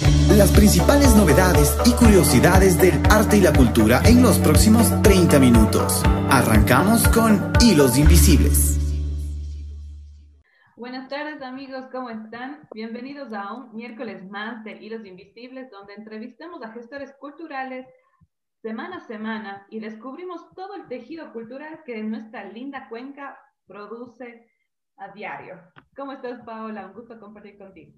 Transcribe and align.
Las 0.00 0.50
principales 0.52 1.14
novedades 1.14 1.76
y 1.84 1.92
curiosidades 1.92 2.78
del 2.80 2.94
arte 3.10 3.36
y 3.36 3.42
la 3.42 3.52
cultura 3.52 4.00
en 4.06 4.22
los 4.22 4.38
próximos 4.38 4.88
30 5.02 5.38
minutos. 5.38 6.02
Arrancamos 6.30 7.06
con 7.08 7.52
Hilos 7.60 7.98
Invisibles. 7.98 8.78
Buenas 10.76 11.08
tardes 11.10 11.42
amigos, 11.42 11.84
¿cómo 11.92 12.08
están? 12.08 12.66
Bienvenidos 12.72 13.30
a 13.34 13.52
un 13.52 13.74
miércoles 13.74 14.24
más 14.30 14.64
de 14.64 14.82
Hilos 14.82 15.04
Invisibles, 15.04 15.70
donde 15.70 15.92
entrevistamos 15.94 16.62
a 16.62 16.72
gestores 16.72 17.12
culturales 17.20 17.86
semana 18.62 18.98
a 18.98 19.06
semana 19.06 19.66
y 19.68 19.80
descubrimos 19.80 20.48
todo 20.54 20.76
el 20.76 20.88
tejido 20.88 21.30
cultural 21.34 21.80
que 21.84 22.02
nuestra 22.02 22.44
linda 22.44 22.88
cuenca 22.88 23.38
produce 23.66 24.50
a 24.96 25.08
diario. 25.12 25.60
¿Cómo 25.94 26.12
estás, 26.12 26.42
Paola? 26.44 26.86
Un 26.86 26.94
gusto 26.94 27.20
compartir 27.20 27.58
contigo. 27.58 27.92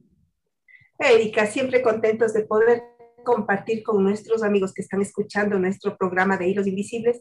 Erika, 1.10 1.46
siempre 1.46 1.82
contentos 1.82 2.32
de 2.32 2.44
poder 2.44 2.82
compartir 3.24 3.82
con 3.82 4.02
nuestros 4.02 4.42
amigos 4.42 4.72
que 4.72 4.82
están 4.82 5.00
escuchando 5.00 5.58
nuestro 5.58 5.96
programa 5.96 6.36
de 6.36 6.48
Hilos 6.48 6.66
Invisibles 6.66 7.20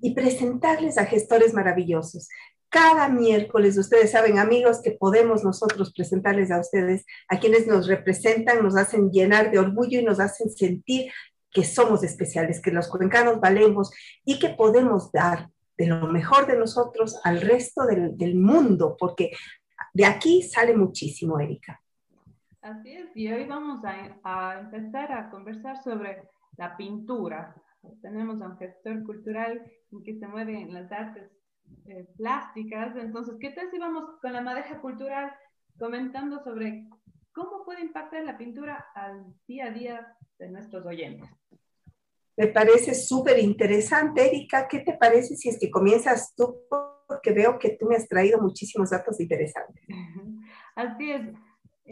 y 0.00 0.14
presentarles 0.14 0.98
a 0.98 1.06
gestores 1.06 1.54
maravillosos. 1.54 2.28
Cada 2.68 3.08
miércoles, 3.08 3.76
ustedes 3.76 4.12
saben, 4.12 4.38
amigos, 4.38 4.80
que 4.82 4.92
podemos 4.92 5.44
nosotros 5.44 5.92
presentarles 5.94 6.50
a 6.50 6.58
ustedes, 6.58 7.04
a 7.28 7.38
quienes 7.38 7.66
nos 7.66 7.86
representan, 7.86 8.62
nos 8.62 8.76
hacen 8.76 9.10
llenar 9.10 9.50
de 9.50 9.58
orgullo 9.58 10.00
y 10.00 10.04
nos 10.04 10.20
hacen 10.20 10.50
sentir 10.50 11.12
que 11.50 11.64
somos 11.64 12.02
especiales, 12.02 12.62
que 12.62 12.70
los 12.70 12.88
cuencanos 12.88 13.40
valemos 13.40 13.90
y 14.24 14.38
que 14.38 14.48
podemos 14.48 15.12
dar 15.12 15.50
de 15.76 15.86
lo 15.86 16.06
mejor 16.06 16.46
de 16.46 16.56
nosotros 16.56 17.20
al 17.24 17.42
resto 17.42 17.82
del, 17.84 18.34
mundo, 18.36 18.96
porque 18.98 19.32
de 19.92 20.06
aquí 20.06 20.42
sale 20.42 20.74
muchísimo, 20.74 21.38
Erika. 21.40 21.81
Así 22.62 22.92
es, 22.92 23.10
y 23.16 23.30
hoy 23.32 23.44
vamos 23.46 23.84
a, 23.84 24.18
a, 24.22 24.60
empezar 24.60 25.10
a 25.12 25.30
conversar 25.30 25.82
sobre 25.82 26.22
la 26.56 26.76
pintura. 26.76 27.56
Tenemos 28.00 28.40
a 28.40 28.46
un 28.46 28.56
gestor 28.56 29.02
cultural 29.02 29.60
que 30.04 30.16
se 30.16 30.28
mueve 30.28 30.60
en 30.60 30.72
las 30.72 30.90
artes 30.92 31.28
eh, 31.86 32.06
plásticas, 32.16 32.94
entonces, 32.96 33.34
¿qué 33.40 33.50
tal 33.50 33.68
si 33.70 33.78
vamos 33.78 34.04
con 34.20 34.32
la 34.32 34.40
madeja 34.40 34.80
cultural 34.80 35.32
comentando 35.76 36.42
sobre 36.44 36.86
cómo 37.32 37.64
puede 37.64 37.80
impactar 37.80 38.24
la 38.24 38.38
pintura 38.38 38.86
al 38.94 39.24
día 39.48 39.66
a 39.66 39.70
día 39.70 40.16
de 40.38 40.48
nuestros 40.50 40.86
oyentes? 40.86 41.28
Me 42.36 42.46
parece 42.46 42.94
súper 42.94 43.38
interesante, 43.40 44.26
Erika. 44.26 44.68
¿Qué 44.68 44.80
te 44.80 44.94
parece 44.94 45.34
si 45.34 45.48
es 45.48 45.58
que 45.58 45.70
comienzas 45.70 46.32
tú? 46.36 46.60
Porque 47.08 47.32
veo 47.32 47.58
que 47.58 47.76
tú 47.76 47.86
me 47.86 47.96
has 47.96 48.06
traído 48.06 48.40
muchísimos 48.40 48.90
datos 48.90 49.20
interesantes. 49.20 49.84
Así 50.76 51.10
es. 51.10 51.22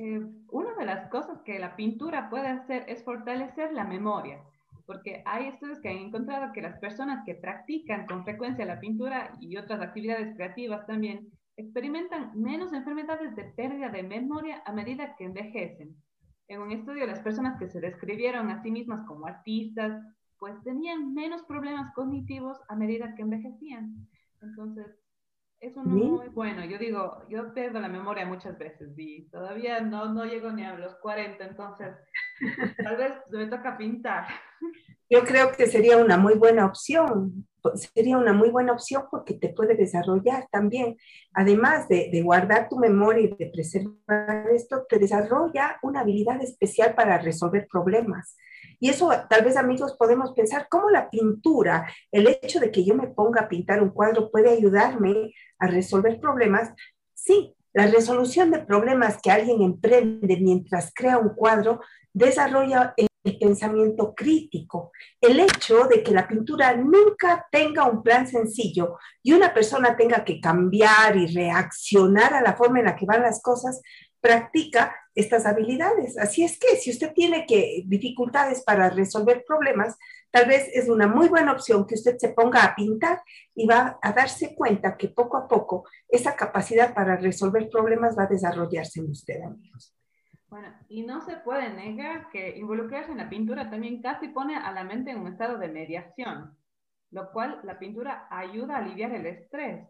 Eh, 0.03 0.19
una 0.49 0.75
de 0.77 0.87
las 0.87 1.11
cosas 1.11 1.43
que 1.43 1.59
la 1.59 1.77
pintura 1.77 2.31
puede 2.31 2.49
hacer 2.49 2.87
es 2.89 3.05
fortalecer 3.05 3.75
la 3.75 3.85
memoria, 3.85 4.43
porque 4.87 5.23
hay 5.27 5.49
estudios 5.49 5.79
que 5.81 5.91
han 5.91 5.99
encontrado 5.99 6.55
que 6.55 6.63
las 6.63 6.79
personas 6.79 7.23
que 7.27 7.35
practican 7.35 8.07
con 8.07 8.25
frecuencia 8.25 8.65
la 8.65 8.81
pintura 8.81 9.37
y 9.41 9.59
otras 9.59 9.83
actividades 9.83 10.35
creativas 10.37 10.87
también 10.87 11.29
experimentan 11.59 12.33
menos 12.35 12.73
enfermedades 12.73 13.37
de 13.37 13.45
pérdida 13.45 13.91
de 13.91 14.03
memoria 14.03 14.63
a 14.65 14.73
medida 14.73 15.15
que 15.17 15.25
envejecen. 15.25 15.95
En 16.49 16.63
un 16.63 16.73
estudio, 16.73 17.07
las 17.07 17.21
personas 17.21 17.59
que 17.59 17.69
se 17.69 17.83
describieron 17.83 18.51
a 18.51 18.63
sí 18.63 18.71
mismas 18.71 19.07
como 19.07 19.27
artistas, 19.27 20.03
pues 20.39 20.55
tenían 20.63 21.13
menos 21.13 21.43
problemas 21.43 21.93
cognitivos 21.93 22.59
a 22.71 22.75
medida 22.75 23.15
que 23.15 23.21
envejecían. 23.21 24.09
Entonces, 24.41 24.87
eso 25.61 25.83
no 25.83 25.97
es 25.97 26.05
muy 26.05 26.29
bueno. 26.29 26.65
Yo 26.65 26.79
digo, 26.79 27.23
yo 27.29 27.53
pierdo 27.53 27.81
la 27.81 27.89
memoria 27.89 28.25
muchas 28.25 28.59
veces 28.59 28.93
y 28.97 29.29
todavía 29.29 29.81
no, 29.81 30.13
no 30.13 30.25
llego 30.25 30.51
ni 30.51 30.65
a 30.65 30.75
los 30.75 30.95
40, 30.97 31.45
entonces 31.45 31.95
tal 32.83 32.97
vez 32.97 33.13
me 33.31 33.47
toca 33.47 33.77
pintar. 33.77 34.27
Yo 35.11 35.25
creo 35.25 35.53
que 35.53 35.67
sería 35.67 35.99
una 35.99 36.17
muy 36.17 36.35
buena 36.35 36.65
opción. 36.65 37.47
Sería 37.75 38.17
una 38.17 38.33
muy 38.33 38.49
buena 38.49 38.73
opción 38.73 39.05
porque 39.11 39.35
te 39.35 39.51
puede 39.51 39.75
desarrollar 39.75 40.47
también. 40.51 40.97
Además 41.35 41.89
de, 41.89 42.09
de 42.11 42.23
guardar 42.23 42.69
tu 42.69 42.79
memoria 42.79 43.25
y 43.25 43.37
de 43.37 43.51
preservar 43.53 44.47
esto, 44.55 44.87
te 44.89 44.99
desarrolla 44.99 45.79
una 45.83 46.01
habilidad 46.01 46.41
especial 46.41 46.95
para 46.95 47.19
resolver 47.19 47.69
problemas. 47.71 48.37
Y 48.81 48.89
eso 48.89 49.11
tal 49.29 49.45
vez 49.45 49.57
amigos 49.57 49.95
podemos 49.99 50.33
pensar 50.33 50.67
cómo 50.71 50.91
la 50.91 51.11
pintura, 51.11 51.87
el 52.11 52.27
hecho 52.27 52.59
de 52.59 52.73
que 52.73 52.85
yo 52.85 52.95
me 52.95 53.09
ponga 53.09 53.43
a 53.43 53.49
pintar 53.49 53.83
un 53.83 53.91
cuadro 53.91 54.31
puede 54.31 54.51
ayudarme 54.51 55.33
a 55.59 55.67
resolver 55.67 56.19
problemas. 56.19 56.73
Sí, 57.15 57.55
la 57.75 57.87
resolución 57.87 58.51
de 58.51 58.61
problemas 58.61 59.21
que 59.23 59.31
alguien 59.31 59.63
emprende 59.63 60.39
mientras 60.41 60.93
crea 60.95 61.19
un 61.19 61.35
cuadro 61.35 61.81
desarrolla 62.13 62.95
el 62.97 63.39
pensamiento 63.39 64.15
crítico. 64.15 64.93
El 65.21 65.39
hecho 65.41 65.85
de 65.85 66.03
que 66.03 66.13
la 66.13 66.27
pintura 66.27 66.75
nunca 66.75 67.47
tenga 67.51 67.85
un 67.85 68.03
plan 68.03 68.27
sencillo 68.27 68.97
y 69.23 69.33
una 69.33 69.53
persona 69.53 69.97
tenga 69.97 70.25
que 70.25 70.41
cambiar 70.41 71.17
y 71.17 71.27
reaccionar 71.27 72.35
a 72.35 72.43
la 72.43 72.57
forma 72.57 72.79
en 72.81 72.87
la 72.87 72.97
que 72.97 73.07
van 73.07 73.23
las 73.23 73.43
cosas, 73.43 73.83
practica 74.21 74.95
estas 75.21 75.47
habilidades. 75.47 76.19
Así 76.19 76.45
es 76.45 76.59
que 76.59 76.77
si 76.77 76.91
usted 76.91 77.13
tiene 77.13 77.47
que, 77.47 77.85
dificultades 77.87 78.63
para 78.63 78.91
resolver 78.91 79.45
problemas, 79.47 79.97
tal 80.31 80.47
vez 80.47 80.69
es 80.75 80.89
una 80.89 81.07
muy 81.07 81.29
buena 81.29 81.53
opción 81.53 81.87
que 81.87 81.95
usted 81.95 82.17
se 82.19 82.31
ponga 82.31 82.65
a 82.65 82.75
pintar 82.75 83.23
y 83.55 83.67
va 83.67 83.99
a 84.03 84.13
darse 84.13 84.55
cuenta 84.55 84.97
que 84.97 85.09
poco 85.09 85.37
a 85.37 85.49
poco 85.49 85.85
esa 86.09 86.35
capacidad 86.35 86.95
para 86.95 87.17
resolver 87.17 87.69
problemas 87.71 88.17
va 88.19 88.25
a 88.25 88.29
desarrollarse 88.29 89.01
en 89.01 89.11
usted, 89.11 89.41
amigos. 89.43 89.95
Bueno, 90.49 90.69
y 90.89 91.03
no 91.03 91.21
se 91.21 91.37
puede 91.37 91.73
negar 91.73 92.29
que 92.31 92.57
involucrarse 92.57 93.13
en 93.13 93.19
la 93.19 93.31
pintura 93.31 93.71
también 93.71 94.03
casi 94.03 94.29
pone 94.29 94.57
a 94.57 94.73
la 94.73 94.83
mente 94.83 95.13
en 95.13 95.21
un 95.21 95.29
estado 95.29 95.59
de 95.59 95.69
mediación, 95.69 96.57
lo 97.13 97.31
cual 97.31 97.61
la 97.63 97.79
pintura 97.79 98.27
ayuda 98.31 98.75
a 98.75 98.79
aliviar 98.79 99.13
el 99.13 99.27
estrés. 99.27 99.87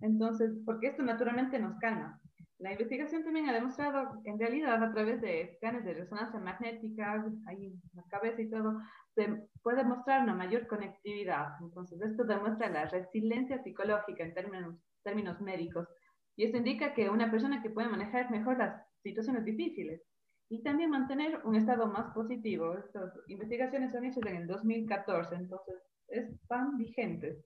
Entonces, 0.00 0.50
porque 0.64 0.88
esto 0.88 1.02
naturalmente 1.02 1.58
nos 1.58 1.78
calma. 1.78 2.19
La 2.60 2.72
investigación 2.72 3.24
también 3.24 3.48
ha 3.48 3.54
demostrado, 3.54 4.20
en 4.24 4.38
realidad, 4.38 4.82
a 4.82 4.92
través 4.92 5.20
de 5.22 5.40
escanes 5.42 5.82
de 5.82 5.94
resonancia 5.94 6.38
magnética, 6.38 7.24
ahí 7.46 7.66
en 7.66 7.80
la 7.94 8.02
cabeza 8.10 8.42
y 8.42 8.50
todo, 8.50 8.78
se 9.14 9.28
puede 9.62 9.82
mostrar 9.82 10.22
una 10.22 10.34
mayor 10.34 10.66
conectividad. 10.66 11.54
Entonces, 11.62 11.98
esto 12.02 12.24
demuestra 12.24 12.68
la 12.68 12.84
resiliencia 12.84 13.62
psicológica 13.62 14.24
en 14.24 14.34
términos, 14.34 14.76
términos 15.02 15.40
médicos. 15.40 15.88
Y 16.36 16.44
esto 16.44 16.58
indica 16.58 16.92
que 16.92 17.08
una 17.08 17.30
persona 17.30 17.62
que 17.62 17.70
puede 17.70 17.88
manejar 17.88 18.30
mejor 18.30 18.58
las 18.58 18.82
situaciones 19.02 19.46
difíciles 19.46 20.02
y 20.50 20.62
también 20.62 20.90
mantener 20.90 21.40
un 21.44 21.56
estado 21.56 21.86
más 21.86 22.12
positivo. 22.12 22.76
Estas 22.76 23.10
investigaciones 23.28 23.92
son 23.92 24.04
hechas 24.04 24.26
en 24.26 24.36
el 24.36 24.46
2014, 24.46 25.34
entonces 25.34 25.76
están 26.08 26.76
vigentes. 26.76 27.42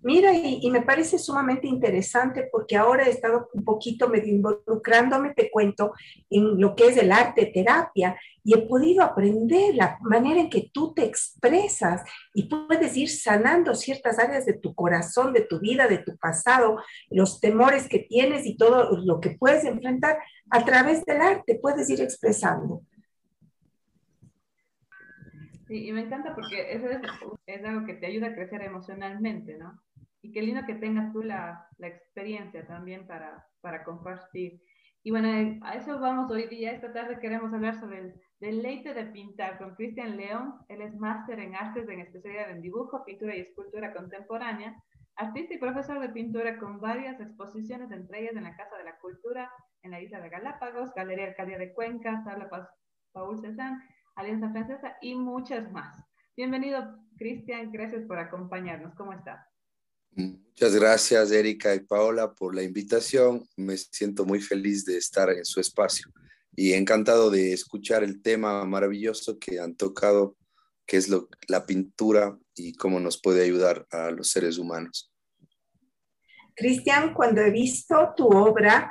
Mira, 0.00 0.32
y, 0.32 0.70
me 0.70 0.82
parece 0.82 1.18
sumamente 1.18 1.66
interesante 1.66 2.48
porque 2.50 2.76
ahora 2.76 3.06
he 3.06 3.10
estado 3.10 3.48
un 3.52 3.64
poquito 3.64 4.08
medio 4.08 4.34
involucrándome, 4.34 5.34
te 5.34 5.50
cuento, 5.50 5.92
en 6.30 6.60
lo 6.60 6.74
que 6.74 6.88
es 6.88 6.96
el 6.96 7.12
arte 7.12 7.46
terapia 7.46 8.18
y 8.44 8.54
he 8.54 8.58
podido 8.62 9.02
aprender 9.02 9.74
la 9.74 9.98
manera 10.00 10.40
en 10.40 10.50
que 10.50 10.70
tú 10.72 10.94
te 10.94 11.04
expresas 11.04 12.02
y 12.34 12.44
puedes 12.44 12.96
ir 12.96 13.08
sanando 13.08 13.74
ciertas 13.74 14.18
áreas 14.18 14.46
de 14.46 14.54
tu 14.54 14.74
corazón, 14.74 15.32
de 15.32 15.42
tu 15.42 15.60
vida, 15.60 15.86
de 15.86 15.98
tu 15.98 16.16
pasado, 16.16 16.78
los 17.10 17.40
temores 17.40 17.88
que 17.88 18.00
tienes 18.00 18.46
y 18.46 18.56
todo 18.56 18.96
lo 18.96 19.20
que 19.20 19.30
puedes 19.30 19.64
enfrentar 19.64 20.18
a 20.50 20.64
través 20.64 21.04
del 21.04 21.20
arte, 21.20 21.58
puedes 21.60 21.88
ir 21.90 22.00
expresando. 22.00 22.82
Sí, 25.72 25.88
y 25.88 25.92
me 25.92 26.02
encanta 26.02 26.34
porque 26.34 26.70
eso 26.70 26.86
es, 26.86 27.00
es, 27.46 27.64
algo 27.64 27.86
que 27.86 27.94
te 27.94 28.04
ayuda 28.04 28.26
a 28.26 28.34
crecer 28.34 28.60
emocionalmente, 28.60 29.56
¿no? 29.56 29.80
Y 30.20 30.30
qué 30.30 30.42
lindo 30.42 30.66
que 30.66 30.74
tengas 30.74 31.10
tú 31.14 31.22
la, 31.22 31.66
la 31.78 31.86
experiencia 31.86 32.66
también 32.66 33.06
para, 33.06 33.46
para 33.62 33.82
compartir. 33.82 34.60
Y 35.02 35.12
bueno, 35.12 35.30
a 35.62 35.74
eso 35.76 35.98
vamos 35.98 36.30
hoy 36.30 36.46
día. 36.48 36.72
Esta 36.72 36.92
tarde 36.92 37.18
queremos 37.20 37.54
hablar 37.54 37.80
sobre 37.80 38.00
el 38.00 38.14
deleite 38.38 38.92
de 38.92 39.06
pintar 39.06 39.56
con 39.56 39.74
Cristian 39.74 40.18
León. 40.18 40.56
Él 40.68 40.82
es 40.82 40.94
máster 40.96 41.40
en 41.40 41.54
artes 41.54 41.88
en 41.88 42.00
especialidad 42.00 42.50
en 42.50 42.60
dibujo, 42.60 43.02
pintura 43.06 43.34
y 43.34 43.40
escultura 43.40 43.94
contemporánea, 43.94 44.76
artista 45.16 45.54
y 45.54 45.58
profesor 45.58 46.00
de 46.00 46.10
pintura 46.10 46.58
con 46.58 46.80
varias 46.80 47.18
exposiciones, 47.18 47.90
entre 47.92 48.20
ellas 48.20 48.36
en 48.36 48.44
la 48.44 48.56
Casa 48.56 48.76
de 48.76 48.84
la 48.84 48.98
Cultura, 48.98 49.50
en 49.80 49.92
la 49.92 50.02
isla 50.02 50.20
de 50.20 50.28
Galápagos, 50.28 50.92
Galería 50.92 51.28
Arcadia 51.28 51.56
de 51.56 51.72
Cuenca, 51.72 52.22
Tabla 52.26 52.50
Paul 53.14 53.40
Cézanne, 53.40 53.82
Alianza 54.14 54.50
Francesa 54.50 54.96
y 55.00 55.14
muchas 55.14 55.70
más. 55.72 55.96
Bienvenido, 56.36 56.98
Cristian, 57.16 57.72
gracias 57.72 58.04
por 58.06 58.18
acompañarnos. 58.18 58.94
¿Cómo 58.94 59.12
está? 59.12 59.48
Muchas 60.14 60.74
gracias, 60.74 61.30
Erika 61.32 61.74
y 61.74 61.80
Paola, 61.80 62.34
por 62.34 62.54
la 62.54 62.62
invitación. 62.62 63.48
Me 63.56 63.76
siento 63.78 64.26
muy 64.26 64.40
feliz 64.40 64.84
de 64.84 64.98
estar 64.98 65.30
en 65.30 65.44
su 65.44 65.60
espacio 65.60 66.12
y 66.54 66.74
encantado 66.74 67.30
de 67.30 67.52
escuchar 67.52 68.04
el 68.04 68.20
tema 68.20 68.64
maravilloso 68.66 69.38
que 69.38 69.58
han 69.58 69.74
tocado, 69.74 70.36
que 70.86 70.98
es 70.98 71.08
lo, 71.08 71.28
la 71.48 71.64
pintura 71.64 72.38
y 72.54 72.74
cómo 72.74 73.00
nos 73.00 73.20
puede 73.20 73.42
ayudar 73.42 73.86
a 73.90 74.10
los 74.10 74.28
seres 74.28 74.58
humanos. 74.58 75.10
Cristian, 76.54 77.14
cuando 77.14 77.40
he 77.40 77.50
visto 77.50 78.12
tu 78.14 78.26
obra, 78.26 78.90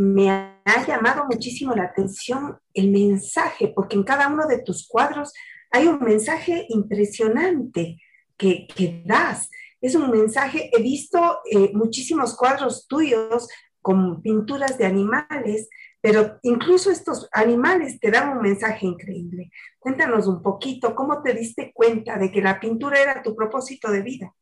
me 0.00 0.30
ha 0.30 0.86
llamado 0.86 1.26
muchísimo 1.26 1.74
la 1.74 1.84
atención 1.84 2.58
el 2.72 2.90
mensaje, 2.90 3.68
porque 3.68 3.96
en 3.96 4.02
cada 4.02 4.28
uno 4.28 4.46
de 4.46 4.62
tus 4.62 4.88
cuadros 4.88 5.30
hay 5.70 5.88
un 5.88 5.98
mensaje 6.00 6.64
impresionante 6.70 8.00
que, 8.38 8.66
que 8.66 9.02
das. 9.04 9.50
Es 9.78 9.94
un 9.94 10.10
mensaje, 10.10 10.70
he 10.72 10.80
visto 10.80 11.40
eh, 11.50 11.72
muchísimos 11.74 12.34
cuadros 12.34 12.88
tuyos 12.88 13.46
con 13.82 14.22
pinturas 14.22 14.78
de 14.78 14.86
animales, 14.86 15.68
pero 16.00 16.38
incluso 16.44 16.90
estos 16.90 17.28
animales 17.30 18.00
te 18.00 18.10
dan 18.10 18.30
un 18.30 18.42
mensaje 18.42 18.86
increíble. 18.86 19.50
Cuéntanos 19.78 20.26
un 20.26 20.42
poquito, 20.42 20.94
¿cómo 20.94 21.22
te 21.22 21.34
diste 21.34 21.72
cuenta 21.74 22.16
de 22.16 22.32
que 22.32 22.40
la 22.40 22.58
pintura 22.58 22.98
era 23.02 23.22
tu 23.22 23.36
propósito 23.36 23.90
de 23.90 24.00
vida? 24.00 24.34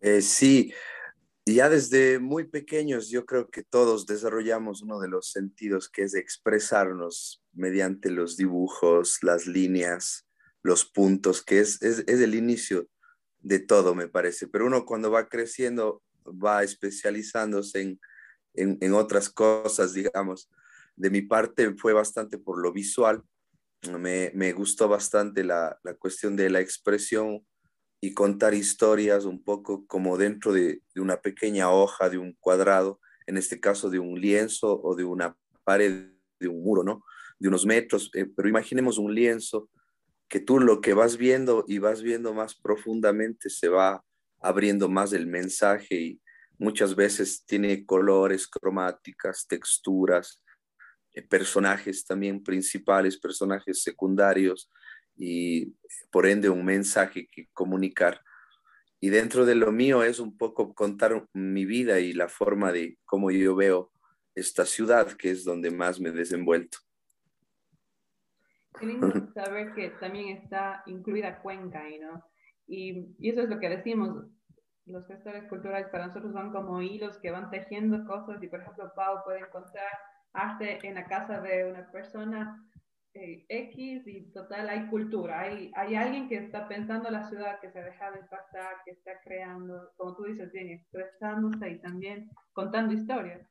Eh, 0.00 0.20
sí, 0.22 0.72
ya 1.54 1.68
desde 1.68 2.18
muy 2.18 2.44
pequeños 2.44 3.08
yo 3.08 3.24
creo 3.24 3.48
que 3.50 3.62
todos 3.62 4.06
desarrollamos 4.06 4.82
uno 4.82 4.98
de 4.98 5.08
los 5.08 5.30
sentidos 5.30 5.88
que 5.88 6.02
es 6.02 6.14
expresarnos 6.14 7.42
mediante 7.52 8.10
los 8.10 8.36
dibujos, 8.36 9.18
las 9.22 9.46
líneas, 9.46 10.26
los 10.62 10.84
puntos, 10.84 11.42
que 11.42 11.60
es, 11.60 11.80
es, 11.82 12.04
es 12.06 12.20
el 12.20 12.34
inicio 12.34 12.88
de 13.38 13.60
todo, 13.60 13.94
me 13.94 14.08
parece. 14.08 14.48
Pero 14.48 14.66
uno 14.66 14.84
cuando 14.84 15.10
va 15.10 15.28
creciendo 15.28 16.02
va 16.26 16.64
especializándose 16.64 17.80
en 17.80 18.00
en, 18.56 18.94
otras 18.94 19.28
cosas, 19.30 19.92
digamos. 19.92 20.50
De 20.96 21.10
mi 21.10 21.22
parte 21.22 21.74
fue 21.76 21.92
bastante 21.92 22.38
por 22.38 22.60
lo 22.60 22.72
visual. 22.72 23.22
Me, 23.98 24.32
me 24.34 24.52
gustó 24.52 24.88
bastante 24.88 25.44
la, 25.44 25.78
la, 25.82 25.94
cuestión 25.94 26.34
de 26.34 26.50
la 26.50 26.60
expresión 26.60 27.46
y 28.00 28.14
contar 28.14 28.54
historias 28.54 29.24
un 29.24 29.42
poco 29.42 29.86
como 29.86 30.18
dentro 30.18 30.52
de, 30.52 30.82
de, 30.94 31.00
una 31.00 31.20
pequeña 31.20 31.70
hoja, 31.70 32.08
de 32.08 32.18
un 32.18 32.34
cuadrado, 32.40 33.00
en 33.26 33.36
este 33.36 33.60
caso 33.60 33.90
de 33.90 33.98
un 33.98 34.20
lienzo 34.20 34.80
o 34.82 34.94
de 34.94 35.04
una 35.04 35.36
pared, 35.64 36.10
de 36.38 36.48
un 36.48 36.62
muro, 36.62 36.84
¿no? 36.84 37.02
De 37.38 37.48
unos 37.48 37.66
metros, 37.66 38.10
eh, 38.14 38.26
pero 38.26 38.48
imaginemos 38.48 38.98
un 38.98 39.14
lienzo 39.14 39.68
que 40.28 40.40
tú 40.40 40.58
lo 40.60 40.80
que 40.80 40.94
vas 40.94 41.16
viendo 41.16 41.64
y 41.68 41.78
vas 41.78 42.02
viendo 42.02 42.34
más 42.34 42.54
profundamente 42.54 43.48
se 43.48 43.68
va 43.68 44.04
abriendo 44.40 44.88
más 44.88 45.12
el 45.12 45.26
mensaje 45.26 45.94
y, 45.94 46.20
muchas 46.58 46.94
veces 46.94 47.44
tiene 47.44 47.84
colores, 47.84 48.46
cromáticas, 48.46 49.46
texturas, 49.46 50.42
eh, 51.12 51.22
personajes 51.22 52.04
también 52.04 52.42
principales, 52.42 53.18
personajes 53.18 53.82
secundarios 53.82 54.70
y 55.16 55.74
por 56.10 56.26
ende 56.26 56.48
un 56.48 56.64
mensaje 56.64 57.26
que 57.28 57.48
comunicar. 57.52 58.20
Y 59.00 59.10
dentro 59.10 59.44
de 59.44 59.54
lo 59.54 59.72
mío 59.72 60.02
es 60.02 60.18
un 60.20 60.36
poco 60.36 60.74
contar 60.74 61.26
mi 61.32 61.64
vida 61.64 62.00
y 62.00 62.12
la 62.12 62.28
forma 62.28 62.72
de 62.72 62.98
cómo 63.04 63.30
yo 63.30 63.54
veo 63.54 63.92
esta 64.34 64.64
ciudad, 64.64 65.12
que 65.12 65.30
es 65.30 65.44
donde 65.44 65.70
más 65.70 66.00
me 66.00 66.10
he 66.10 66.12
desenvuelto. 66.12 66.78
Qué 68.78 68.86
lindo 68.86 69.10
saber 69.34 69.74
que 69.74 69.90
también 70.00 70.36
está 70.36 70.82
incluida 70.86 71.40
Cuenca 71.40 71.80
ahí, 71.80 71.98
¿no? 71.98 72.22
Y, 72.66 73.14
y, 73.18 73.30
eso 73.30 73.42
es 73.42 73.48
lo 73.48 73.58
que 73.58 73.68
decimos, 73.68 74.26
los 74.86 75.06
gestores 75.06 75.48
culturales 75.48 75.88
para 75.88 76.06
nosotros 76.06 76.32
son 76.32 76.52
como 76.52 76.82
hilos 76.82 77.18
que 77.18 77.30
van 77.30 77.50
tejiendo 77.50 78.04
cosas 78.06 78.42
y 78.42 78.48
por 78.48 78.60
ejemplo 78.60 78.92
Pau 78.94 79.22
puede 79.24 79.40
encontrar 79.40 79.88
arte 80.32 80.78
en 80.86 80.94
la 80.94 81.06
casa 81.06 81.40
de 81.40 81.70
una 81.70 81.90
persona 81.90 82.64
X 83.48 84.06
y 84.06 84.32
total 84.32 84.68
hay 84.68 84.86
cultura, 84.88 85.40
hay, 85.40 85.70
hay 85.74 85.94
alguien 85.94 86.28
que 86.28 86.36
está 86.36 86.68
pensando 86.68 87.10
la 87.10 87.28
ciudad, 87.28 87.60
que 87.60 87.70
se 87.70 87.78
ha 87.78 87.84
dejado 87.84 88.18
impactar, 88.18 88.76
que 88.84 88.92
está 88.92 89.20
creando, 89.22 89.92
como 89.96 90.16
tú 90.16 90.24
dices 90.24 90.52
bien, 90.52 90.70
expresándose 90.70 91.70
y 91.70 91.78
también 91.78 92.30
contando 92.52 92.94
historias. 92.94 93.46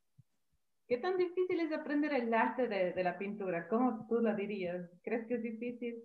¿Qué 0.88 0.98
tan 0.98 1.18
difícil 1.18 1.60
es 1.60 1.72
aprender 1.72 2.14
el 2.14 2.34
arte 2.34 2.68
de, 2.68 2.94
de 2.94 3.04
la 3.04 3.18
pintura? 3.18 3.68
¿Cómo 3.68 4.06
tú 4.08 4.22
la 4.22 4.36
dirías? 4.36 4.88
¿Crees 5.04 5.28
que 5.28 5.36
es 5.36 5.44
difícil? 5.44 6.04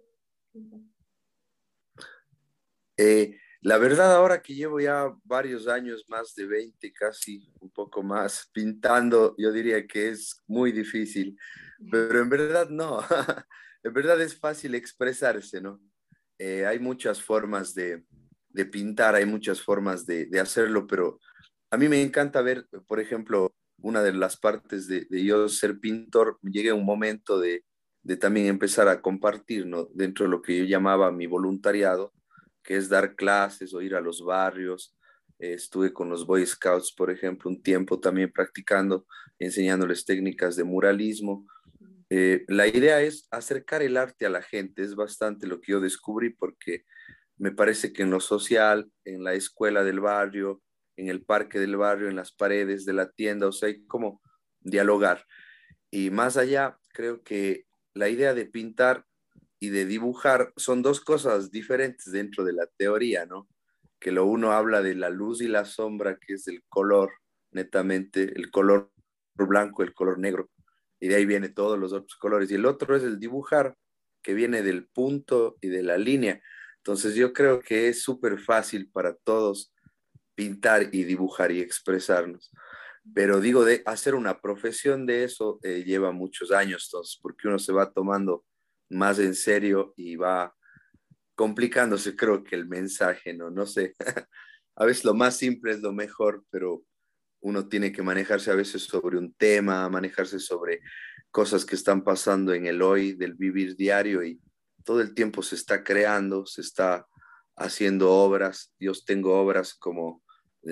Eh, 2.96 3.36
la 3.62 3.76
verdad, 3.76 4.14
ahora 4.14 4.40
que 4.40 4.54
llevo 4.54 4.80
ya 4.80 5.14
varios 5.24 5.68
años, 5.68 6.04
más 6.08 6.34
de 6.34 6.46
20, 6.46 6.92
casi 6.92 7.52
un 7.60 7.70
poco 7.70 8.02
más, 8.02 8.48
pintando, 8.52 9.34
yo 9.36 9.52
diría 9.52 9.86
que 9.86 10.08
es 10.08 10.42
muy 10.46 10.72
difícil, 10.72 11.36
pero 11.90 12.20
en 12.20 12.30
verdad 12.30 12.70
no, 12.70 13.00
en 13.82 13.92
verdad 13.92 14.20
es 14.22 14.38
fácil 14.38 14.74
expresarse, 14.74 15.60
¿no? 15.60 15.80
Eh, 16.38 16.64
hay 16.64 16.78
muchas 16.78 17.20
formas 17.20 17.74
de, 17.74 18.02
de, 18.48 18.64
pintar, 18.64 19.14
hay 19.14 19.26
muchas 19.26 19.60
formas 19.60 20.06
de, 20.06 20.24
de, 20.24 20.40
hacerlo, 20.40 20.86
pero 20.86 21.20
a 21.70 21.76
mí 21.76 21.86
me 21.86 22.00
encanta 22.00 22.40
ver, 22.40 22.66
por 22.86 22.98
ejemplo, 22.98 23.52
una 23.82 24.02
de 24.02 24.14
las 24.14 24.38
partes 24.38 24.86
de, 24.86 25.06
de 25.10 25.22
yo 25.22 25.50
ser 25.50 25.80
pintor, 25.80 26.38
llegué 26.42 26.70
a 26.70 26.74
un 26.74 26.86
momento 26.86 27.38
de, 27.38 27.64
también 28.18 28.46
empezar 28.46 28.88
a 28.88 29.02
compartir, 29.02 29.66
¿no? 29.66 29.88
Dentro 29.92 30.24
de 30.24 30.30
lo 30.30 30.40
que 30.40 30.56
yo 30.56 30.64
llamaba 30.64 31.12
mi 31.12 31.26
voluntariado, 31.26 32.14
es 32.70 32.88
dar 32.88 33.16
clases 33.16 33.74
o 33.74 33.82
ir 33.82 33.94
a 33.96 34.00
los 34.00 34.24
barrios. 34.24 34.96
estuve 35.38 35.92
con 35.92 36.10
los 36.10 36.26
Boy 36.26 36.44
Scouts, 36.46 36.92
por 36.92 37.10
ejemplo, 37.10 37.50
un 37.50 37.62
tiempo 37.62 37.98
también 37.98 38.30
practicando, 38.30 39.06
enseñándoles 39.38 40.04
técnicas 40.04 40.54
de 40.54 40.64
muralismo. 40.64 41.46
Eh, 42.10 42.44
la 42.48 42.66
idea 42.66 43.00
es 43.00 43.26
acercar 43.30 43.82
el 43.82 43.96
arte 43.96 44.26
a 44.26 44.30
la 44.30 44.42
gente, 44.42 44.82
es 44.82 44.94
bastante 44.94 45.46
lo 45.46 45.60
que 45.60 45.72
yo 45.72 45.80
descubrí 45.80 46.30
porque 46.30 46.84
me 47.38 47.52
parece 47.52 47.92
que 47.92 48.02
en 48.02 48.10
lo 48.10 48.20
social, 48.20 48.90
en 49.04 49.24
la 49.24 49.32
escuela 49.32 49.82
del 49.82 50.00
barrio, 50.00 50.62
en 50.96 51.08
el 51.08 51.24
parque 51.24 51.58
del 51.58 51.76
barrio, 51.76 52.08
en 52.08 52.16
las 52.16 52.32
paredes 52.32 52.84
de 52.84 52.92
la 52.92 53.10
tienda, 53.10 53.48
o 53.48 53.52
sea, 53.52 53.68
hay 53.68 53.84
como 53.86 54.20
dialogar. 54.60 55.24
Y 55.90 56.10
más 56.10 56.36
allá, 56.36 56.78
creo 56.92 57.22
que 57.22 57.64
la 57.94 58.08
idea 58.08 58.34
de 58.34 58.44
pintar 58.44 59.06
y 59.60 59.68
de 59.68 59.84
dibujar 59.84 60.52
son 60.56 60.82
dos 60.82 61.00
cosas 61.00 61.50
diferentes 61.50 62.10
dentro 62.10 62.44
de 62.44 62.54
la 62.54 62.66
teoría, 62.66 63.26
¿no? 63.26 63.46
Que 64.00 64.10
lo 64.10 64.24
uno 64.24 64.52
habla 64.52 64.82
de 64.82 64.94
la 64.94 65.10
luz 65.10 65.42
y 65.42 65.48
la 65.48 65.66
sombra, 65.66 66.18
que 66.18 66.34
es 66.34 66.48
el 66.48 66.64
color, 66.68 67.12
netamente, 67.52 68.22
el 68.22 68.50
color 68.50 68.90
blanco, 69.34 69.82
el 69.82 69.94
color 69.94 70.18
negro, 70.18 70.50
y 70.98 71.08
de 71.08 71.16
ahí 71.16 71.26
viene 71.26 71.50
todos 71.50 71.78
los 71.78 71.92
otros 71.92 72.16
colores. 72.16 72.50
Y 72.50 72.54
el 72.54 72.66
otro 72.66 72.96
es 72.96 73.02
el 73.02 73.20
dibujar, 73.20 73.76
que 74.22 74.34
viene 74.34 74.62
del 74.62 74.86
punto 74.86 75.56
y 75.60 75.68
de 75.68 75.82
la 75.82 75.96
línea. 75.96 76.40
Entonces 76.78 77.14
yo 77.14 77.32
creo 77.32 77.60
que 77.60 77.88
es 77.88 78.02
súper 78.02 78.38
fácil 78.38 78.90
para 78.90 79.14
todos 79.14 79.74
pintar 80.34 80.88
y 80.92 81.04
dibujar 81.04 81.52
y 81.52 81.60
expresarnos. 81.60 82.50
Pero 83.14 83.40
digo, 83.40 83.64
de 83.64 83.82
hacer 83.86 84.14
una 84.14 84.40
profesión 84.40 85.06
de 85.06 85.24
eso 85.24 85.58
eh, 85.62 85.84
lleva 85.84 86.12
muchos 86.12 86.52
años, 86.52 86.88
entonces, 86.88 87.18
porque 87.20 87.48
uno 87.48 87.58
se 87.58 87.72
va 87.72 87.90
tomando 87.90 88.44
más 88.90 89.18
en 89.18 89.34
serio 89.34 89.94
y 89.96 90.16
va 90.16 90.54
complicándose, 91.34 92.16
creo 92.16 92.44
que 92.44 92.54
el 92.54 92.68
mensaje, 92.68 93.32
¿no? 93.32 93.50
No 93.50 93.64
sé, 93.66 93.96
a 94.76 94.84
veces 94.84 95.04
lo 95.04 95.14
más 95.14 95.36
simple 95.36 95.72
es 95.72 95.80
lo 95.80 95.92
mejor, 95.92 96.44
pero 96.50 96.84
uno 97.40 97.68
tiene 97.68 97.92
que 97.92 98.02
manejarse 98.02 98.50
a 98.50 98.54
veces 98.54 98.82
sobre 98.82 99.16
un 99.16 99.32
tema, 99.32 99.88
manejarse 99.88 100.38
sobre 100.38 100.80
cosas 101.30 101.64
que 101.64 101.76
están 101.76 102.04
pasando 102.04 102.52
en 102.52 102.66
el 102.66 102.82
hoy 102.82 103.12
del 103.12 103.34
vivir 103.34 103.76
diario 103.76 104.22
y 104.22 104.40
todo 104.84 105.00
el 105.00 105.14
tiempo 105.14 105.42
se 105.42 105.54
está 105.54 105.82
creando, 105.82 106.44
se 106.44 106.60
está 106.60 107.06
haciendo 107.56 108.10
obras. 108.10 108.74
Yo 108.78 108.92
tengo 109.06 109.40
obras 109.40 109.74
como, 109.74 110.22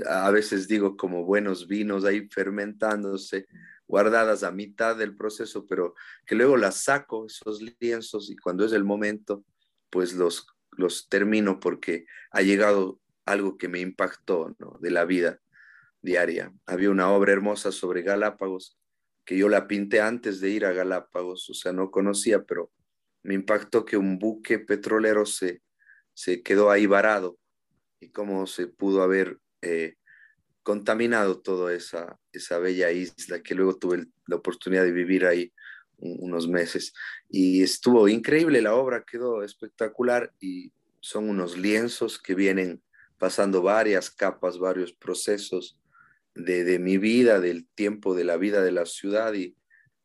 a 0.07 0.31
veces 0.31 0.69
digo, 0.69 0.97
como 0.97 1.25
buenos 1.25 1.66
vinos 1.66 2.04
ahí 2.04 2.28
fermentándose 2.28 3.47
guardadas 3.88 4.45
a 4.45 4.52
mitad 4.52 4.97
del 4.97 5.16
proceso, 5.16 5.66
pero 5.66 5.95
que 6.26 6.35
luego 6.35 6.57
las 6.57 6.85
saco, 6.85 7.26
esos 7.26 7.61
lienzos, 7.80 8.30
y 8.30 8.37
cuando 8.37 8.64
es 8.64 8.73
el 8.73 8.85
momento, 8.85 9.45
pues 9.90 10.14
los, 10.14 10.47
los 10.73 11.09
termino 11.09 11.59
porque 11.59 12.04
ha 12.30 12.42
llegado 12.42 13.00
algo 13.25 13.57
que 13.59 13.68
me 13.68 13.80
impactó 13.80 14.54
de 14.80 14.90
la 14.90 15.04
vida 15.04 15.40
diaria. 16.02 16.52
Había 16.66 16.90
una 16.90 17.11
obra 17.11 17.33
hermosa 17.33 17.73
sobre 17.73 18.02
Galápagos 18.02 18.78
que 19.28 19.37
yo 19.37 19.50
la 19.50 19.68
pinté 19.68 20.00
antes 20.00 20.40
de 20.40 20.49
ir 20.49 20.64
a 20.64 20.73
Galápagos, 20.73 21.50
o 21.50 21.54
sea, 21.54 21.71
no 21.71 21.90
conocía, 21.90 22.45
pero 22.45 22.73
me 23.23 23.35
impactó 23.35 23.85
que 23.85 23.99
un 23.99 24.18
buque 24.18 24.59
petrolero 24.59 25.26
se, 25.26 25.61
se 26.14 26.42
quedó 26.42 26.71
ahí 26.71 26.87
varado 26.87 27.38
y 28.00 28.09
cómo 28.09 28.47
se 28.47 28.68
pudo 28.68 29.02
haber 29.02 29.38
eh, 29.61 29.97
contaminado 30.68 31.40
toda 31.40 31.72
esa, 31.72 32.20
esa 32.30 32.58
bella 32.58 32.92
isla 32.92 33.42
que 33.42 33.54
luego 33.54 33.78
tuve 33.78 34.04
la 34.26 34.37
oportunidad 34.37 34.84
de 34.84 34.92
vivir 34.92 35.25
ahí 35.25 35.50
unos 35.96 36.46
meses. 36.46 36.92
Y 37.26 37.62
estuvo 37.62 38.06
increíble, 38.06 38.60
la 38.60 38.75
obra 38.75 39.02
quedó 39.10 39.42
espectacular 39.42 40.30
y 40.38 40.70
son 41.00 41.30
unos 41.30 41.56
lienzos 41.56 42.18
que 42.18 42.34
vienen 42.34 42.82
pasando 43.16 43.62
varias 43.62 44.10
capas, 44.10 44.58
varios 44.58 44.92
procesos 44.92 45.80
de, 46.34 46.64
de 46.64 46.78
mi 46.78 46.98
vida, 46.98 47.40
del 47.40 47.66
tiempo, 47.75 48.14
de 48.14 48.25
la 48.25 48.37
vida 48.37 48.60
de 48.60 48.72
la 48.72 48.84
ciudad 48.84 49.32
y 49.32 49.56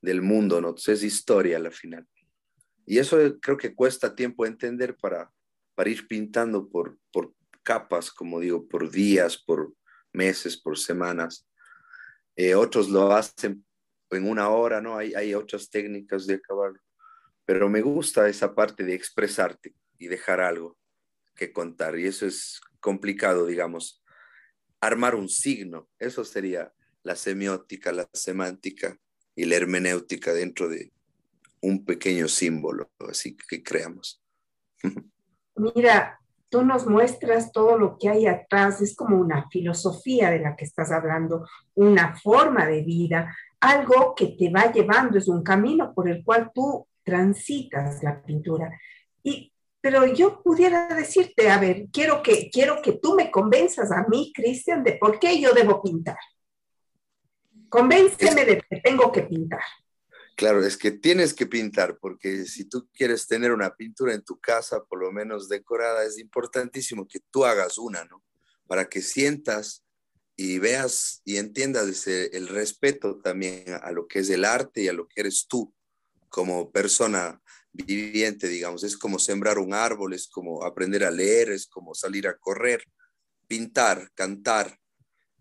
del 0.01 0.22
mundo, 0.22 0.62
¿no? 0.62 0.70
Entonces 0.70 1.00
es 1.00 1.13
historia 1.13 1.58
al 1.58 1.74
final. 1.74 2.08
Y 2.86 3.00
eso 3.00 3.17
creo 3.41 3.58
que 3.58 3.75
cuesta 3.75 4.15
tiempo 4.15 4.46
entender 4.46 4.96
para, 4.96 5.29
para 5.75 5.89
ir 5.89 6.08
pintando 6.08 6.70
por, 6.70 6.98
por 7.12 7.34
capas, 7.63 8.12
como 8.12 8.39
digo, 8.39 8.65
por 8.65 8.89
días, 8.89 9.38
por, 9.38 9.74
meses, 10.13 10.58
por 10.58 10.77
semanas. 10.77 11.48
eh, 12.36 12.55
otros 12.55 12.89
lo 12.89 13.13
hacen 13.13 13.65
en 14.10 14.27
una 14.27 14.50
hora, 14.50 14.82
¿no? 14.82 14.98
Hay, 14.98 15.13
hay 15.13 15.34
otras 15.34 15.70
técnicas 15.70 16.27
de 16.27 16.36
acabarlo, 16.36 16.79
pero 17.46 17.70
me 17.70 17.82
gusta 17.82 18.29
esa 18.29 18.53
parte 18.53 18.84
de 18.84 18.93
expresarte 18.93 19.75
y 19.98 20.08
dejar 20.08 20.39
algo 20.39 20.77
que 21.36 21.51
contar, 21.51 21.98
y 21.98 22.05
eso 22.05 22.25
es 22.25 22.62
complicado, 22.79 23.46
digamos. 23.48 24.03
Armar 24.82 25.15
un 25.15 25.29
signo, 25.29 25.89
eso 25.98 26.24
sería 26.25 26.74
la 27.03 27.15
semiótica, 27.15 27.91
la 27.91 28.08
semántica 28.13 28.98
y 29.36 29.46
la 29.46 29.55
hermenéutica 29.55 30.34
dentro 30.34 30.70
de 30.70 30.91
un 31.62 31.86
pequeño 31.86 32.27
símbolo, 32.27 32.91
así 33.00 33.36
que 33.36 33.63
creamos. 33.63 34.22
Mira, 35.55 36.20
tú 36.54 36.64
nos 36.64 36.86
muestras 36.86 37.52
todo 37.52 37.80
lo 37.80 37.98
que 37.98 38.10
hay 38.10 38.28
atrás, 38.28 38.80
es 38.80 38.96
como 38.96 39.18
una 39.18 39.50
filosofía 39.50 40.30
de 40.30 40.38
la 40.38 40.56
que 40.56 40.66
estás 40.66 40.92
hablando, 40.92 41.48
una 41.74 42.16
forma 42.16 42.68
de 42.68 42.84
vida, 42.84 43.36
algo 43.60 44.14
que 44.14 44.36
te 44.38 44.52
va 44.52 44.72
llevando, 44.72 45.18
es 45.18 45.28
un 45.28 45.42
camino 45.42 45.96
por 45.96 46.08
el 46.08 46.24
cual 46.24 46.52
tú 46.54 46.86
transitas 47.02 48.04
la 48.04 48.22
pintura. 48.22 48.70
Y, 49.24 49.52
pero 49.82 50.06
yo 50.06 50.44
pudiera 50.44 50.88
decirte, 50.90 51.50
a 51.50 51.58
ver, 51.58 51.88
quiero 51.92 52.22
que, 52.22 52.52
quiero 52.52 52.84
que 52.84 53.00
tú 53.02 53.16
me 53.16 53.32
convenzas 53.32 53.92
a 53.92 54.06
mí, 54.08 54.32
Cristian, 54.32 54.84
de 54.84 54.98
por 54.98 55.18
qué 55.18 55.42
yo 55.42 55.54
debo 55.54 55.82
pintar. 55.82 56.20
Convénceme 57.68 58.46
de 58.46 58.62
que 58.62 58.80
tengo 58.80 59.12
que 59.12 59.24
pintar. 59.24 59.64
Claro, 60.36 60.66
es 60.66 60.78
que 60.78 60.90
tienes 60.92 61.34
que 61.34 61.46
pintar, 61.46 62.00
porque 62.00 62.46
si 62.46 62.66
tú 62.66 62.90
quieres 62.92 63.28
tener 63.28 63.52
una 63.52 63.75
pintura 63.75 64.13
en 64.13 64.24
tu 64.24 64.40
casa, 64.40 64.84
por 64.84 65.00
lo 65.00 65.12
menos 65.12 65.48
decorada, 65.48 66.04
es 66.04 66.18
importantísimo 66.18 67.08
que 67.08 67.20
tú 67.30 67.46
hagas 67.46 67.78
una, 67.78 68.04
¿no? 68.06 68.24
Para 68.66 68.90
que 68.90 69.02
sientas 69.02 69.84
y 70.36 70.58
veas 70.58 71.22
y 71.24 71.38
entiendas 71.38 72.08
el 72.08 72.48
respeto 72.48 73.20
también 73.20 73.66
a 73.82 73.92
lo 73.92 74.08
que 74.08 74.20
es 74.20 74.30
el 74.32 74.44
arte 74.44 74.82
y 74.82 74.88
a 74.88 74.94
lo 74.94 75.08
que 75.08 75.22
eres 75.22 75.46
tú 75.48 75.72
como 76.30 76.72
persona 76.72 77.40
viviente, 77.72 78.48
digamos. 78.48 78.84
Es 78.84 78.98
como 78.98 79.20
sembrar 79.20 79.60
un 79.60 79.75
árbol, 79.75 80.13
es 80.13 80.28
como 80.28 80.63
aprender 80.63 81.04
a 81.04 81.12
leer, 81.12 81.52
es 81.52 81.68
como 81.68 81.94
salir 81.94 82.28
a 82.28 82.38
correr, 82.40 82.84
pintar, 83.48 84.12
cantar, 84.16 84.80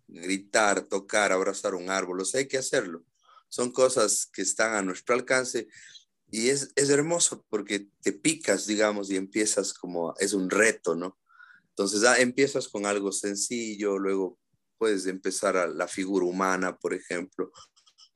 gritar, 0.07 0.83
tocar, 0.83 1.33
abrazar 1.33 1.75
un 1.75 1.89
árbol. 1.89 2.21
O 2.21 2.25
sea, 2.27 2.41
hay 2.41 2.49
que 2.49 2.59
hacerlo 2.59 3.07
son 3.53 3.71
cosas 3.71 4.25
que 4.33 4.41
están 4.41 4.73
a 4.73 4.81
nuestro 4.81 5.15
alcance 5.15 5.69
y 6.31 6.49
es, 6.49 6.73
hermoso 6.75 7.45
porque 7.51 7.87
te 8.01 8.15
picas, 8.15 8.67
digamos, 8.67 9.11
y 9.11 9.17
empiezas 9.17 9.75
como, 9.75 10.15
es 10.19 10.33
un 10.33 10.49
reto, 10.49 10.97
¿no? 10.97 11.19
Entonces 11.69 12.03
ah, 12.05 12.19
empiezas 12.19 12.67
con 12.67 12.87
algo 12.87 13.13
sencillo, 13.13 13.99
luego 13.99 14.39
puedes 14.79 15.05
empezar 15.05 15.59
a 15.59 15.67
la 15.67 15.87
figura 15.87 16.25
humana, 16.25 16.79
por 16.79 16.95
ejemplo, 16.95 17.53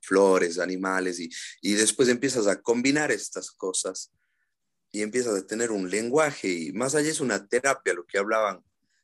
flores, 0.01 0.57
animales, 0.57 1.19
y, 1.19 1.29
y 1.61 1.73
después 1.73 2.09
empiezas 2.09 2.47
a 2.47 2.59
combinar 2.59 3.11
estas 3.11 3.51
cosas 3.51 4.11
y 4.91 5.03
empiezas 5.03 5.37
a 5.37 5.45
tener 5.45 5.69
un 5.69 5.87
lenguaje 5.87 6.49
y 6.49 6.73
más 6.73 6.95
allá 6.95 7.11
es 7.11 7.19
una 7.19 7.47
terapia, 7.47 7.93
lo 7.93 8.07
que 8.07 8.17
hablaban 8.17 8.63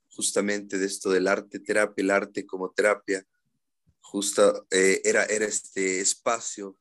justamente 0.09 0.79
de 0.79 0.87
esto 0.87 1.11
del 1.11 1.27
arte 1.27 1.59
terapia, 1.59 2.01
el 2.01 2.09
arte 2.09 2.43
como 2.47 2.71
terapia, 2.71 3.23
justo 4.03 4.67
eh, 4.69 5.01
era, 5.03 5.25
era 5.25 5.45
este 5.45 5.99
espacio 5.99 6.77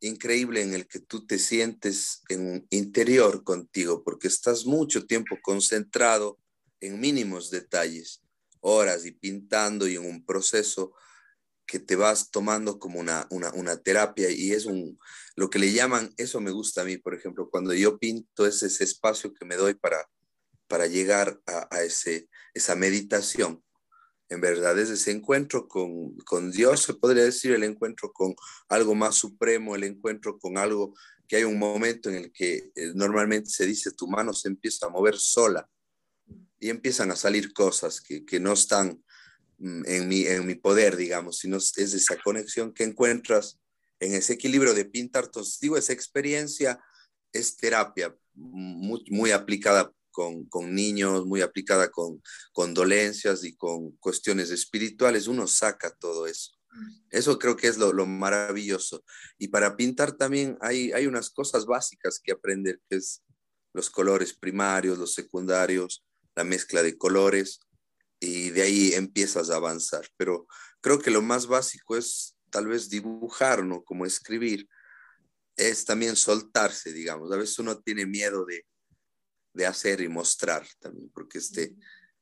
increíble 0.00 0.60
en 0.60 0.74
el 0.74 0.86
que 0.86 1.00
tú 1.00 1.26
te 1.26 1.38
sientes 1.38 2.22
en 2.28 2.66
interior 2.70 3.42
contigo, 3.44 4.04
porque 4.04 4.28
estás 4.28 4.66
mucho 4.66 5.06
tiempo 5.06 5.38
concentrado 5.42 6.38
en 6.80 7.00
mínimos 7.00 7.50
detalles, 7.50 8.22
horas 8.60 9.06
y 9.06 9.12
pintando 9.12 9.88
y 9.88 9.96
en 9.96 10.04
un 10.04 10.24
proceso 10.24 10.92
que 11.66 11.78
te 11.78 11.96
vas 11.96 12.30
tomando 12.30 12.78
como 12.78 13.00
una, 13.00 13.26
una, 13.30 13.76
terapia. 13.78 14.30
Y 14.30 14.52
es 14.52 14.66
un, 14.66 14.98
lo 15.34 15.48
que 15.48 15.58
le 15.58 15.72
llaman, 15.72 16.12
eso 16.16 16.40
me 16.40 16.50
gusta 16.50 16.82
a 16.82 16.84
mí, 16.84 16.98
por 16.98 17.14
ejemplo, 17.14 17.48
cuando 17.50 17.72
yo 17.74 17.98
pinto 17.98 18.46
es 18.46 18.62
ese 18.62 18.84
espacio 18.84 19.32
que 19.32 19.46
me 19.46 19.56
doy 19.56 19.74
para, 19.74 20.08
para 20.68 20.86
llegar 20.86 21.40
a, 21.46 21.74
a 21.74 21.82
ese, 21.82 22.28
esa 22.54 22.76
meditación 22.76 23.64
en 24.28 24.40
verdad 24.40 24.78
es 24.78 24.90
ese 24.90 25.12
encuentro 25.12 25.68
con, 25.68 26.16
con, 26.18 26.50
Dios, 26.50 26.82
se 26.82 26.94
podría 26.94 27.24
decir, 27.24 27.52
el 27.52 27.64
encuentro 27.64 28.12
con 28.12 28.34
algo 28.68 28.94
más 28.94 29.14
supremo, 29.14 29.76
el 29.76 29.84
encuentro 29.84 30.38
con 30.38 30.58
algo 30.58 30.94
que 31.28 31.36
hay 31.36 31.44
un 31.44 31.58
momento 31.58 32.08
en 32.08 32.16
el 32.16 32.32
que 32.32 32.70
eh, 32.74 32.92
normalmente 32.94 33.50
se 33.50 33.66
dice 33.66 33.90
tu 33.92 34.08
mano 34.08 34.32
se 34.32 34.48
empieza 34.48 34.86
a 34.86 34.90
mover 34.90 35.16
sola 35.16 35.68
y 36.58 36.70
empiezan 36.70 37.10
a 37.10 37.16
salir 37.16 37.52
cosas 37.52 38.00
que, 38.00 38.24
que 38.24 38.40
no 38.40 38.52
están 38.52 39.02
mm, 39.58 39.82
en 39.86 40.08
mi, 40.08 40.26
en 40.26 40.46
mi 40.46 40.54
poder, 40.54 40.96
digamos, 40.96 41.38
sino 41.38 41.56
es 41.56 41.76
esa 41.78 42.16
conexión 42.22 42.72
que 42.72 42.84
encuentras 42.84 43.58
en 44.00 44.14
ese 44.14 44.34
equilibrio 44.34 44.74
de 44.74 44.84
pintar. 44.84 45.30
Digo, 45.60 45.76
esa 45.76 45.92
experiencia 45.92 46.80
es 47.32 47.56
terapia 47.56 48.14
muy, 48.34 49.04
muy 49.10 49.30
aplicada 49.30 49.92
con, 50.16 50.74
niños, 50.74 51.26
muy 51.26 51.42
aplicada 51.42 51.90
con, 51.90 52.22
con 52.52 52.72
dolencias 52.72 53.44
y 53.44 53.54
con 53.54 53.92
cuestiones 53.98 54.50
espirituales, 54.50 55.26
uno 55.26 55.46
saca 55.46 55.90
todo 55.90 56.26
eso. 56.26 56.52
Eso 57.10 57.38
creo 57.38 57.56
que 57.56 57.68
es 57.68 57.78
lo, 57.78 57.92
maravilloso. 58.06 59.02
Y 59.38 59.48
para 59.48 59.76
pintar 59.76 60.12
también 60.12 60.58
hay, 60.60 60.92
hay 60.92 61.06
unas 61.06 61.30
cosas 61.30 61.64
básicas 61.64 62.20
que 62.22 62.32
aprender, 62.32 62.80
que 62.88 62.96
es 62.96 63.22
los 63.72 63.90
colores 63.90 64.34
primarios, 64.34 64.98
los 64.98 65.14
secundarios, 65.14 66.04
la 66.34 66.44
mezcla 66.44 66.82
de 66.82 66.96
colores, 66.98 67.60
y 68.20 68.50
de 68.50 68.62
ahí 68.62 68.94
empiezas 68.94 69.50
a 69.50 69.56
avanzar. 69.56 70.06
Pero 70.16 70.46
creo 70.80 70.98
que 70.98 71.10
lo 71.10 71.22
más 71.22 71.46
básico 71.46 71.96
es 71.96 72.36
tal 72.50 72.66
vez 72.66 72.88
dibujar, 72.88 73.64
¿no? 73.64 73.82
Como 73.82 74.06
escribir, 74.06 74.68
es 75.56 75.84
también 75.84 76.16
soltarse, 76.16 76.92
digamos. 76.92 77.32
A 77.32 77.36
veces 77.36 77.58
uno 77.58 77.78
tiene 77.80 78.06
miedo 78.06 78.44
de, 78.44 78.66
de 79.56 79.66
hacer 79.66 80.00
y 80.00 80.08
mostrar 80.08 80.66
también, 80.78 81.10
porque 81.12 81.38
este 81.38 81.74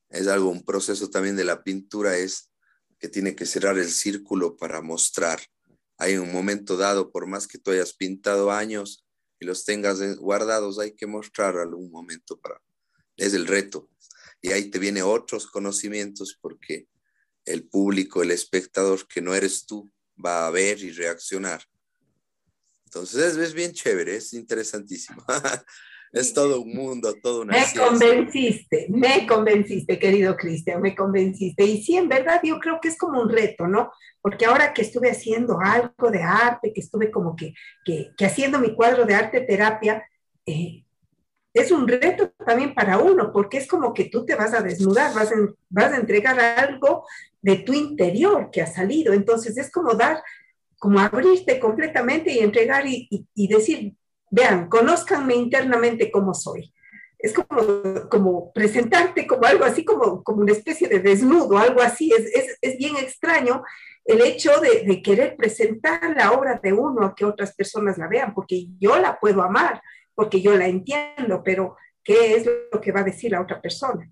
es 0.08 0.26
algo, 0.28 0.50
un 0.50 0.64
proceso 0.64 1.10
también 1.10 1.36
de 1.36 1.44
la 1.44 1.62
pintura 1.62 2.16
es 2.16 2.50
que 2.98 3.08
tiene 3.08 3.34
que 3.34 3.46
cerrar 3.46 3.78
el 3.78 3.90
círculo 3.90 4.56
para 4.56 4.80
mostrar. 4.80 5.40
Hay 5.98 6.16
un 6.16 6.32
momento 6.32 6.76
dado, 6.76 7.10
por 7.10 7.26
más 7.26 7.46
que 7.46 7.58
tú 7.58 7.72
hayas 7.72 7.92
pintado 7.92 8.50
años 8.50 9.04
y 9.40 9.46
los 9.46 9.64
tengas 9.64 10.00
guardados, 10.16 10.78
hay 10.78 10.94
que 10.94 11.06
mostrar 11.06 11.58
algún 11.58 11.90
momento 11.90 12.38
para... 12.40 12.60
Es 13.16 13.34
el 13.34 13.46
reto. 13.46 13.90
Y 14.40 14.52
ahí 14.52 14.70
te 14.70 14.78
vienen 14.78 15.04
otros 15.04 15.46
conocimientos 15.46 16.38
porque 16.40 16.88
el 17.44 17.68
público, 17.68 18.22
el 18.22 18.30
espectador, 18.30 19.06
que 19.06 19.20
no 19.20 19.34
eres 19.34 19.66
tú, 19.66 19.90
va 20.24 20.46
a 20.46 20.50
ver 20.50 20.80
y 20.80 20.92
reaccionar. 20.92 21.62
Entonces 22.84 23.36
es, 23.36 23.54
bien 23.54 23.72
chévere, 23.72 24.16
es 24.16 24.32
interesantísimo. 24.32 25.24
Es 26.14 26.32
todo 26.32 26.60
un 26.60 26.72
mundo, 26.72 27.12
todo 27.20 27.42
una 27.42 27.54
Me 27.54 27.64
convenciste, 27.76 28.86
me 28.88 29.26
convenciste, 29.26 29.98
querido 29.98 30.36
Cristian, 30.36 30.80
me 30.80 30.94
convenciste. 30.94 31.64
Y 31.64 31.82
sí, 31.82 31.96
en 31.96 32.08
verdad, 32.08 32.40
yo 32.44 32.60
creo 32.60 32.78
que 32.80 32.86
es 32.86 32.96
como 32.96 33.20
un 33.20 33.28
reto, 33.28 33.66
¿no? 33.66 33.90
Porque 34.22 34.46
ahora 34.46 34.72
que 34.72 34.82
estuve 34.82 35.10
haciendo 35.10 35.58
algo 35.60 36.12
de 36.12 36.22
arte, 36.22 36.72
que 36.72 36.80
estuve 36.80 37.10
como 37.10 37.34
que, 37.34 37.52
que, 37.84 38.12
haciendo 38.24 38.60
mi 38.60 38.76
cuadro 38.76 39.06
de 39.06 39.14
arte 39.16 39.40
terapia, 39.40 40.04
eh, 40.46 40.84
es 41.52 41.72
un 41.72 41.88
reto 41.88 42.30
también 42.46 42.74
para 42.74 42.98
uno, 42.98 43.32
porque 43.32 43.58
es 43.58 43.66
como 43.66 43.92
que 43.92 44.04
tú 44.04 44.24
te 44.24 44.36
vas 44.36 44.54
a 44.54 44.62
desnudar, 44.62 45.12
vas 45.14 45.32
a, 45.32 45.34
vas 45.68 45.92
a 45.92 45.96
entregar 45.96 46.38
algo 46.38 47.04
de 47.42 47.56
tu 47.56 47.72
interior 47.72 48.50
que 48.52 48.62
ha 48.62 48.68
salido. 48.68 49.12
Entonces 49.12 49.58
es 49.58 49.68
como 49.68 49.94
dar, 49.94 50.22
como 50.78 51.00
abrirte 51.00 51.58
completamente 51.58 52.30
y 52.30 52.38
entregar 52.38 52.86
y, 52.86 53.08
y 53.34 53.48
decir, 53.48 53.96
vean, 54.34 54.68
conózcanme 54.68 55.34
internamente 55.34 56.10
cómo 56.10 56.34
soy. 56.34 56.72
Es 57.18 57.32
como, 57.32 58.08
como 58.10 58.52
presentarte 58.52 59.26
como 59.26 59.46
algo 59.46 59.64
así, 59.64 59.84
como, 59.84 60.22
como 60.22 60.42
una 60.42 60.52
especie 60.52 60.88
de 60.88 60.98
desnudo, 60.98 61.56
algo 61.56 61.80
así. 61.80 62.12
Es, 62.12 62.26
es, 62.34 62.58
es 62.60 62.76
bien 62.76 62.96
extraño 62.96 63.62
el 64.04 64.20
hecho 64.20 64.60
de, 64.60 64.84
de, 64.84 65.00
querer 65.00 65.34
presentar 65.36 66.14
la 66.14 66.32
obra 66.32 66.60
de 66.62 66.72
uno 66.72 67.06
a 67.06 67.14
que 67.14 67.24
otras 67.24 67.54
personas 67.54 67.96
la 67.96 68.08
vean, 68.08 68.34
porque 68.34 68.66
yo 68.78 68.98
la 68.98 69.18
puedo 69.18 69.42
amar, 69.42 69.80
porque 70.14 70.42
yo 70.42 70.54
la 70.54 70.66
entiendo, 70.66 71.42
pero 71.42 71.76
¿qué 72.02 72.34
es 72.34 72.46
lo 72.70 72.80
que 72.80 72.92
va 72.92 73.00
a 73.00 73.04
decir 73.04 73.30
la 73.30 73.40
otra 73.40 73.62
persona? 73.62 74.10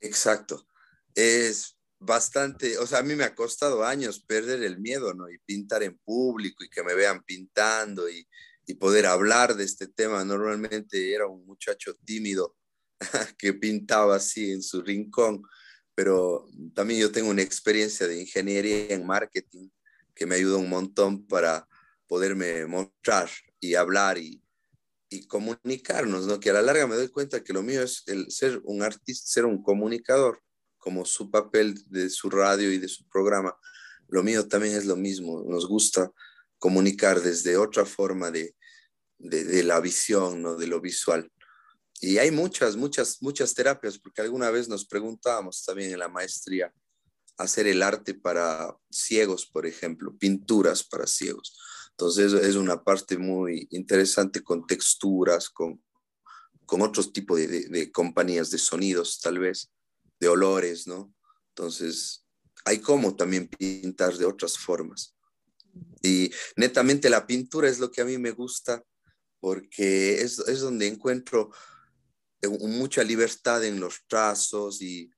Exacto. 0.00 0.66
Es 1.14 1.79
bastante, 2.00 2.78
o 2.78 2.86
sea, 2.86 3.00
a 3.00 3.02
mí 3.02 3.14
me 3.14 3.24
ha 3.24 3.34
costado 3.34 3.84
años 3.84 4.24
perder 4.24 4.62
el 4.62 4.80
miedo, 4.80 5.14
¿no? 5.14 5.30
Y 5.30 5.38
pintar 5.38 5.82
en 5.82 5.98
público 5.98 6.64
y 6.64 6.70
que 6.70 6.82
me 6.82 6.94
vean 6.94 7.22
pintando 7.22 8.08
y, 8.08 8.26
y 8.66 8.74
poder 8.74 9.06
hablar 9.06 9.54
de 9.54 9.64
este 9.64 9.86
tema. 9.86 10.24
Normalmente 10.24 11.14
era 11.14 11.26
un 11.26 11.44
muchacho 11.44 11.94
tímido 12.04 12.56
que 13.38 13.52
pintaba 13.52 14.16
así 14.16 14.50
en 14.50 14.62
su 14.62 14.82
rincón, 14.82 15.42
pero 15.94 16.48
también 16.74 17.00
yo 17.00 17.12
tengo 17.12 17.30
una 17.30 17.42
experiencia 17.42 18.08
de 18.08 18.22
ingeniería 18.22 18.94
en 18.94 19.06
marketing 19.06 19.68
que 20.14 20.26
me 20.26 20.36
ayuda 20.36 20.56
un 20.56 20.70
montón 20.70 21.26
para 21.26 21.68
poderme 22.06 22.66
mostrar 22.66 23.30
y 23.60 23.74
hablar 23.74 24.16
y, 24.18 24.42
y 25.10 25.26
comunicarnos, 25.26 26.26
¿no? 26.26 26.40
Que 26.40 26.50
a 26.50 26.54
la 26.54 26.62
larga 26.62 26.86
me 26.86 26.96
doy 26.96 27.08
cuenta 27.08 27.44
que 27.44 27.52
lo 27.52 27.62
mío 27.62 27.82
es 27.82 28.02
el 28.06 28.30
ser 28.30 28.60
un 28.64 28.82
artista, 28.82 29.30
ser 29.30 29.44
un 29.44 29.62
comunicador 29.62 30.40
como 30.80 31.04
su 31.04 31.30
papel 31.30 31.80
de 31.86 32.10
su 32.10 32.28
radio 32.28 32.72
y 32.72 32.78
de 32.78 32.88
su 32.88 33.08
programa, 33.08 33.56
lo 34.08 34.24
mío 34.24 34.48
también 34.48 34.74
es 34.74 34.86
lo 34.86 34.96
mismo. 34.96 35.44
Nos 35.46 35.68
gusta 35.68 36.10
comunicar 36.58 37.20
desde 37.20 37.56
otra 37.56 37.86
forma 37.86 38.32
de, 38.32 38.56
de, 39.18 39.62
la 39.62 39.80
visión, 39.80 40.42
¿no? 40.42 40.56
de 40.56 40.66
lo 40.66 40.80
visual. 40.80 41.30
Y 42.00 42.18
hay 42.18 42.30
muchas, 42.30 42.76
muchas, 42.76 43.22
muchas 43.22 43.54
terapias, 43.54 43.98
porque 43.98 44.22
alguna 44.22 44.50
vez 44.50 44.68
nos 44.68 44.84
preguntábamos 44.86 45.64
también 45.64 45.92
en 45.92 45.98
la 45.98 46.08
maestría 46.08 46.72
hacer 47.36 47.66
el 47.66 47.82
arte 47.82 48.14
para 48.14 48.76
ciegos, 48.90 49.46
por 49.46 49.66
ejemplo, 49.66 50.16
pinturas 50.18 50.82
para 50.82 51.06
ciegos. 51.06 51.58
Entonces 51.90 52.32
es 52.32 52.56
una 52.56 52.82
parte 52.82 53.18
muy 53.18 53.66
interesante 53.70 54.42
con 54.42 54.66
texturas, 54.66 55.48
con, 55.48 55.82
con 56.66 56.82
otros 56.82 57.12
tipos 57.12 57.38
de, 57.38 57.68
de, 57.68 57.92
compañías 57.92 58.50
de 58.50 58.58
sonidos, 58.58 59.20
tal 59.20 59.38
vez, 59.38 59.70
de 60.20 60.28
olores, 60.28 60.86
¿no? 60.86 61.12
Entonces 61.48 62.26
hay 62.64 62.78
como 62.78 63.16
también 63.16 63.48
pintar 63.48 64.16
de 64.16 64.26
otras 64.26 64.58
formas. 64.58 65.16
Y 66.02 66.30
netamente 66.56 67.10
la 67.10 67.26
pintura 67.26 67.68
es 67.68 67.78
lo 67.78 67.90
que 67.90 68.02
a 68.02 68.04
mí 68.04 68.18
me 68.18 68.32
gusta 68.32 68.84
porque 69.40 70.20
es, 70.20 70.38
es 70.40 70.60
donde 70.60 70.86
encuentro 70.86 71.50
mucha 72.48 73.02
libertad 73.02 73.64
en 73.64 73.80
los 73.80 74.06
trazos 74.06 74.80
y 74.80 75.10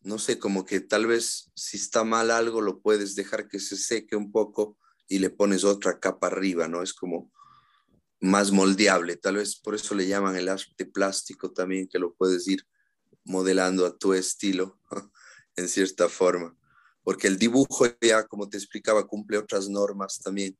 no 0.00 0.18
sé, 0.18 0.38
como 0.38 0.64
que 0.64 0.80
tal 0.80 1.06
vez 1.06 1.50
si 1.54 1.76
está 1.76 2.04
mal 2.04 2.30
algo 2.30 2.60
lo 2.60 2.80
puedes 2.80 3.16
dejar 3.16 3.48
que 3.48 3.58
se 3.58 3.76
seque 3.76 4.14
un 4.14 4.30
poco 4.30 4.78
y 5.08 5.18
le 5.18 5.30
pones 5.30 5.64
otra 5.64 5.98
capa 5.98 6.28
arriba, 6.28 6.68
¿no? 6.68 6.82
Es 6.82 6.92
como 6.94 7.32
más 8.20 8.50
moldeable, 8.52 9.16
tal 9.16 9.36
vez 9.36 9.56
por 9.56 9.74
eso 9.74 9.94
le 9.94 10.06
llaman 10.06 10.36
el 10.36 10.48
arte 10.48 10.86
plástico 10.86 11.52
también, 11.52 11.88
que 11.88 11.98
lo 11.98 12.14
puedes 12.14 12.46
ir 12.48 12.64
modelando 13.26 13.84
a 13.86 13.96
tu 13.96 14.14
estilo, 14.14 14.78
en 15.56 15.68
cierta 15.68 16.08
forma, 16.08 16.56
porque 17.02 17.26
el 17.26 17.38
dibujo 17.38 17.86
ya, 18.00 18.26
como 18.26 18.48
te 18.48 18.56
explicaba, 18.56 19.06
cumple 19.06 19.38
otras 19.38 19.68
normas 19.68 20.18
también, 20.18 20.56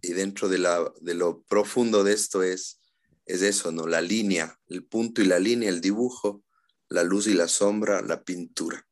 y 0.00 0.12
dentro 0.12 0.48
de, 0.48 0.58
la, 0.58 0.92
de 1.00 1.14
lo 1.14 1.42
profundo 1.42 2.04
de 2.04 2.12
esto 2.12 2.42
es, 2.42 2.80
es 3.26 3.42
eso, 3.42 3.72
¿no? 3.72 3.86
La 3.86 4.00
línea, 4.00 4.58
el 4.68 4.84
punto 4.84 5.22
y 5.22 5.24
la 5.24 5.38
línea, 5.38 5.68
el 5.68 5.80
dibujo, 5.80 6.42
la 6.88 7.02
luz 7.02 7.26
y 7.26 7.34
la 7.34 7.48
sombra, 7.48 8.02
la 8.02 8.22
pintura. 8.22 8.86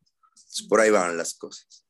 por 0.68 0.80
ahí 0.80 0.90
van 0.90 1.16
las 1.16 1.34
cosas. 1.34 1.86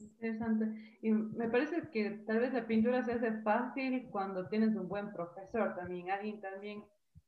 Interesante. 0.00 0.98
Y 1.02 1.10
me 1.10 1.48
parece 1.48 1.88
que 1.92 2.22
tal 2.26 2.40
vez 2.40 2.52
la 2.52 2.66
pintura 2.66 3.04
se 3.04 3.12
hace 3.12 3.42
fácil 3.42 4.08
cuando 4.10 4.48
tienes 4.48 4.74
un 4.74 4.88
buen 4.88 5.12
profesor 5.12 5.74
también, 5.76 6.10
alguien 6.10 6.40
también 6.40 6.84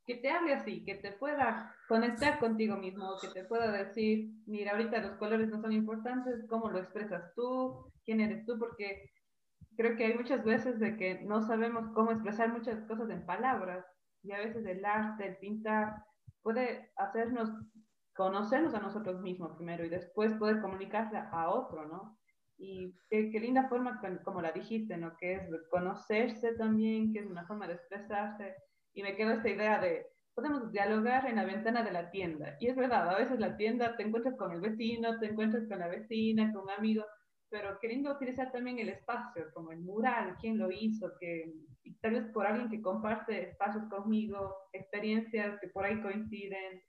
que 0.06 0.14
te 0.16 0.30
hable 0.30 0.54
así, 0.54 0.84
que 0.84 0.94
te 0.94 1.12
pueda 1.12 1.74
conectar 1.88 2.38
contigo 2.38 2.76
mismo, 2.76 3.16
que 3.20 3.28
te 3.28 3.44
pueda 3.44 3.72
decir, 3.72 4.30
mira, 4.46 4.72
ahorita 4.72 5.00
los 5.00 5.16
colores 5.16 5.48
no 5.48 5.60
son 5.60 5.72
importantes, 5.72 6.46
cómo 6.48 6.70
lo 6.70 6.78
expresas 6.78 7.34
tú, 7.34 7.92
quién 8.04 8.20
eres 8.20 8.46
tú, 8.46 8.56
porque 8.58 9.10
creo 9.76 9.96
que 9.96 10.06
hay 10.06 10.14
muchas 10.14 10.44
veces 10.44 10.78
de 10.78 10.96
que 10.96 11.20
no 11.22 11.42
sabemos 11.42 11.88
cómo 11.92 12.12
expresar 12.12 12.52
muchas 12.52 12.80
cosas 12.86 13.10
en 13.10 13.26
palabras 13.26 13.84
y 14.22 14.32
a 14.32 14.38
veces 14.38 14.64
el 14.64 14.84
arte, 14.84 15.26
el 15.26 15.36
pintar, 15.38 16.04
puede 16.42 16.92
hacernos 16.96 17.50
conocernos 18.14 18.74
a 18.74 18.80
nosotros 18.80 19.20
mismos 19.20 19.56
primero 19.56 19.84
y 19.84 19.88
después 19.88 20.32
poder 20.34 20.60
comunicarse 20.60 21.16
a 21.16 21.50
otro, 21.50 21.86
¿no? 21.86 22.18
Y 22.58 22.94
qué, 23.10 23.28
linda 23.38 23.68
forma, 23.68 24.00
como 24.24 24.40
la 24.40 24.52
dijiste, 24.52 24.96
¿no? 24.96 25.16
Que 25.18 25.34
es 25.34 25.42
conocerse 25.70 26.54
también, 26.54 27.12
que 27.12 27.18
es 27.18 27.26
una 27.26 27.46
forma 27.46 27.66
de 27.66 27.74
expresarse. 27.74 28.54
Y 28.96 29.02
me 29.02 29.14
quedó 29.14 29.30
esta 29.30 29.48
idea 29.48 29.78
de, 29.78 30.06
podemos 30.34 30.72
dialogar 30.72 31.26
en 31.26 31.36
la 31.36 31.44
ventana 31.44 31.84
de 31.84 31.92
la 31.92 32.10
tienda. 32.10 32.56
Y 32.58 32.66
es 32.66 32.74
verdad, 32.74 33.08
a 33.08 33.18
veces 33.18 33.38
la 33.38 33.56
tienda 33.56 33.96
te 33.96 34.02
encuentras 34.02 34.36
con 34.36 34.50
el 34.50 34.60
vecino, 34.60 35.18
te 35.20 35.26
encuentras 35.26 35.68
con 35.68 35.78
la 35.78 35.88
vecina, 35.88 36.52
con 36.52 36.62
un 36.62 36.70
amigo, 36.70 37.04
pero 37.50 37.78
queriendo 37.78 38.10
utilizar 38.10 38.50
también 38.50 38.78
el 38.78 38.88
espacio, 38.88 39.44
como 39.54 39.70
el 39.70 39.80
mural, 39.80 40.34
quién 40.40 40.58
lo 40.58 40.70
hizo, 40.72 41.12
que 41.20 41.52
tal 42.00 42.14
vez 42.14 42.24
por 42.32 42.46
alguien 42.46 42.68
que 42.68 42.82
comparte 42.82 43.50
espacios 43.50 43.84
conmigo, 43.84 44.56
experiencias 44.72 45.60
que 45.60 45.68
por 45.68 45.84
ahí 45.84 46.00
coinciden, 46.00 46.82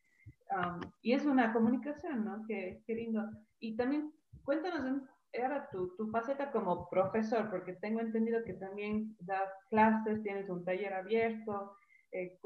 y 1.01 1.13
es 1.13 1.25
una 1.25 1.53
comunicación, 1.53 2.23
¿no? 2.23 2.43
Qué, 2.47 2.81
qué, 2.85 2.95
lindo. 2.95 3.21
Y 3.59 3.75
también 3.75 4.13
cuéntanos 4.43 5.03
ahora 5.41 5.67
tu, 5.71 5.95
tu 5.97 6.09
faceta 6.09 6.51
como 6.51 6.89
profesor, 6.89 7.49
porque 7.49 7.73
tengo 7.73 7.99
entendido 7.99 8.43
que 8.45 8.53
también 8.53 9.15
das 9.19 9.49
clases, 9.69 10.23
tienes 10.23 10.49
un 10.49 10.63
taller 10.63 10.93
abierto. 10.93 11.75
Eh, 12.11 12.39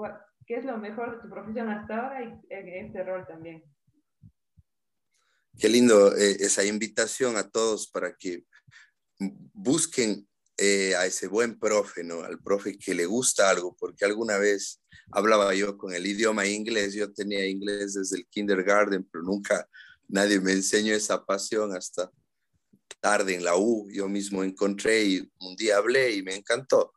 ¿Qué 0.45 0.55
es 0.55 0.65
lo 0.65 0.77
mejor 0.77 1.15
de 1.15 1.21
tu 1.21 1.29
profesión 1.29 1.69
hasta 1.69 1.97
ahora 1.97 2.23
y 2.23 2.39
este 2.49 3.03
rol 3.03 3.25
también? 3.27 3.63
Qué 5.57 5.69
lindo 5.69 6.15
eh, 6.15 6.37
esa 6.39 6.63
invitación 6.63 7.37
a 7.37 7.49
todos 7.49 7.87
para 7.87 8.15
que 8.15 8.45
busquen 9.53 10.27
eh, 10.57 10.95
a 10.95 11.05
ese 11.05 11.27
buen 11.27 11.59
profe, 11.59 12.03
¿no? 12.03 12.23
Al 12.23 12.39
profe 12.39 12.77
que 12.77 12.93
le 12.93 13.05
gusta 13.05 13.49
algo, 13.49 13.75
porque 13.79 14.05
alguna 14.05 14.37
vez 14.37 14.81
hablaba 15.11 15.53
yo 15.53 15.77
con 15.77 15.93
el 15.93 16.05
idioma 16.05 16.45
inglés, 16.45 16.93
yo 16.93 17.11
tenía 17.11 17.47
inglés 17.47 17.93
desde 17.93 18.17
el 18.17 18.27
kindergarten, 18.27 19.03
pero 19.11 19.23
nunca 19.23 19.67
nadie 20.07 20.39
me 20.39 20.53
enseñó 20.53 20.93
esa 20.93 21.25
pasión 21.25 21.75
hasta 21.75 22.11
tarde 22.99 23.35
en 23.35 23.43
la 23.43 23.55
U, 23.55 23.89
yo 23.91 24.07
mismo 24.07 24.43
encontré 24.43 25.03
y 25.03 25.31
un 25.39 25.55
día 25.55 25.77
hablé 25.77 26.13
y 26.15 26.23
me 26.23 26.35
encantó. 26.35 26.93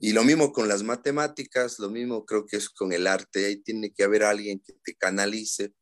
Y 0.00 0.12
lo 0.12 0.22
mismo 0.22 0.52
con 0.52 0.68
las 0.68 0.82
matemáticas, 0.82 1.78
lo 1.78 1.90
mismo 1.90 2.24
creo 2.24 2.46
que 2.46 2.56
es 2.56 2.68
con 2.68 2.92
el 2.92 3.06
arte, 3.06 3.46
ahí 3.46 3.56
tiene 3.56 3.92
que 3.92 4.04
haber 4.04 4.22
alguien 4.22 4.60
que 4.60 4.74
te 4.84 4.94
canalice 4.94 5.72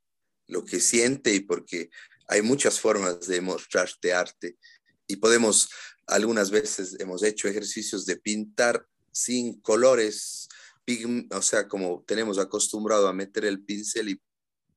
lo 0.47 0.65
que 0.65 0.81
siente 0.81 1.35
y 1.35 1.41
porque 1.41 1.91
hay 2.29 2.43
muchas 2.43 2.81
formas 2.81 3.27
de 3.27 3.41
mostrarte 3.41 4.15
arte 4.15 4.57
y 5.07 5.17
podemos 5.17 5.69
algunas 6.07 6.51
veces 6.51 6.97
hemos 7.01 7.23
hecho 7.23 7.49
ejercicios 7.49 8.07
de 8.07 8.17
pintar 8.17 8.87
sin 9.13 9.61
colores, 9.61 10.49
o 11.31 11.43
sea, 11.43 11.67
como 11.67 12.05
tenemos 12.07 12.39
acostumbrado 12.39 13.09
a 13.09 13.13
meter 13.13 13.45
el 13.45 13.65
pincel 13.65 14.11
y 14.11 14.23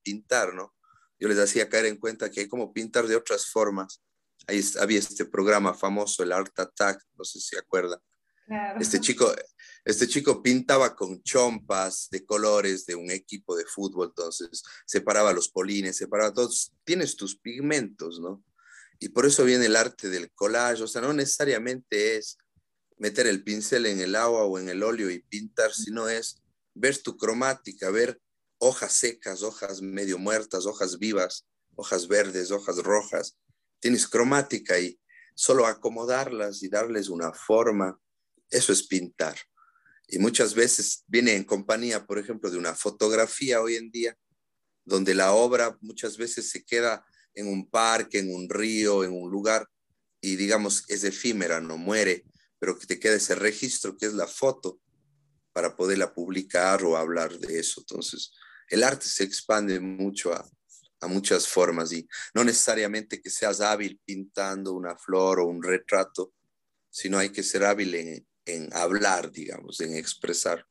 pintar, 0.02 0.54
¿no? 0.54 0.73
Yo 1.19 1.28
les 1.28 1.38
hacía 1.38 1.69
caer 1.69 1.86
en 1.86 1.97
cuenta 1.97 2.32
que 2.32 2.41
hay 2.41 2.47
como 2.47 2.73
pintar 2.73 3.08
de 3.08 3.15
otras 3.15 3.47
formas. 3.47 4.02
Ahí 4.47 4.63
había 4.80 4.99
este 4.99 5.25
programa 5.25 5.73
famoso, 5.73 6.23
el 6.23 6.32
Art 6.32 6.58
Attack, 6.58 7.04
no 7.17 7.25
sé 7.25 7.39
si 7.39 7.47
se 7.49 7.60
acuerdan. 8.55 8.81
Este, 8.81 8.99
chico, 8.99 9.33
este 9.85 10.07
chico 10.07 10.41
pintaba 10.41 10.95
con 10.95 11.21
chompas 11.23 12.07
de 12.12 12.25
colores 12.25 12.85
de 12.85 12.95
un 12.95 13.12
equipo 13.12 13.55
de 13.55 13.65
fútbol, 13.65 14.07
entonces 14.09 14.63
separaba 14.85 15.33
los 15.33 15.49
polines, 15.49 15.97
separaba 15.97 16.33
todos. 16.33 16.71
Tienes 16.83 17.15
tus 17.15 17.38
pigmentos, 17.38 18.19
¿no? 18.19 18.43
Y 18.99 19.09
por 19.09 19.25
eso 19.25 19.45
viene 19.45 19.65
el 19.65 19.75
arte 19.75 20.09
del 20.09 20.31
collage, 20.31 20.83
o 20.83 20.88
sea, 20.88 21.01
no 21.01 21.13
necesariamente 21.13 22.17
es 22.17 22.38
meter 22.97 23.27
el 23.27 23.43
pincel 23.43 23.85
en 23.85 24.01
el 24.01 24.15
agua 24.15 24.43
o 24.43 24.59
en 24.59 24.67
el 24.67 24.83
óleo 24.83 25.09
y 25.09 25.19
pintar, 25.19 25.73
sino 25.73 26.09
es 26.09 26.41
ver 26.73 26.97
tu 26.97 27.17
cromática, 27.17 27.89
ver 27.89 28.21
hojas 28.57 28.93
secas, 28.93 29.41
hojas 29.41 29.81
medio 29.81 30.17
muertas, 30.17 30.65
hojas 30.65 30.99
vivas, 30.99 31.47
hojas 31.75 32.07
verdes, 32.07 32.51
hojas 32.51 32.77
rojas. 32.77 33.38
Tienes 33.79 34.07
cromática 34.07 34.77
y 34.77 34.99
solo 35.33 35.65
acomodarlas 35.65 36.62
y 36.63 36.67
darles 36.67 37.07
una 37.07 37.31
forma, 37.31 37.97
eso 38.49 38.73
es 38.73 38.88
pintar. 38.88 39.38
Y 40.07 40.17
muchas 40.19 40.55
veces 40.55 41.03
viene 41.07 41.35
en 41.35 41.43
compañía, 41.43 42.05
por 42.05 42.17
ejemplo, 42.17 42.49
de 42.49 42.57
una 42.57 42.73
fotografía 42.73 43.62
hoy 43.62 43.75
en 43.75 43.91
día, 43.91 44.17
donde 44.83 45.13
la 45.13 45.33
obra 45.33 45.77
muchas 45.81 46.17
veces 46.17 46.49
se 46.49 46.65
queda 46.65 47.05
en 47.35 47.47
un 47.47 47.69
parque, 47.69 48.19
en 48.19 48.33
un 48.33 48.49
río, 48.49 49.03
en 49.03 49.12
un 49.12 49.29
lugar, 49.29 49.67
y 50.19 50.35
digamos, 50.35 50.83
es 50.88 51.03
efímera, 51.03 51.62
no 51.62 51.77
muere, 51.77 52.25
pero 52.57 52.77
que 52.77 52.88
te 52.88 52.99
quede 52.99 53.17
ese 53.17 53.35
registro 53.35 53.95
que 53.95 54.07
es 54.07 54.13
la 54.13 54.27
foto 54.27 54.81
para 55.53 55.75
poderla 55.75 56.13
publicar 56.13 56.83
o 56.83 56.97
hablar 56.97 57.38
de 57.38 57.59
eso. 57.59 57.81
Entonces, 57.81 58.33
el 58.67 58.83
arte 58.83 59.05
se 59.05 59.23
expande 59.23 59.79
mucho 59.79 60.33
a, 60.33 60.47
a 61.01 61.07
muchas 61.07 61.47
formas 61.47 61.91
y 61.93 62.07
no 62.33 62.43
necesariamente 62.43 63.21
que 63.21 63.29
seas 63.29 63.62
hábil 63.62 63.99
pintando 64.03 64.73
una 64.73 64.97
flor 64.97 65.39
o 65.39 65.45
un 65.45 65.62
retrato, 65.62 66.33
sino 66.89 67.17
hay 67.17 67.29
que 67.29 67.43
ser 67.43 67.63
hábil 67.63 67.95
en, 67.95 68.27
en 68.55 68.69
hablar, 68.73 69.31
digamos, 69.31 69.79
en 69.81 69.95
expresar. 69.95 70.65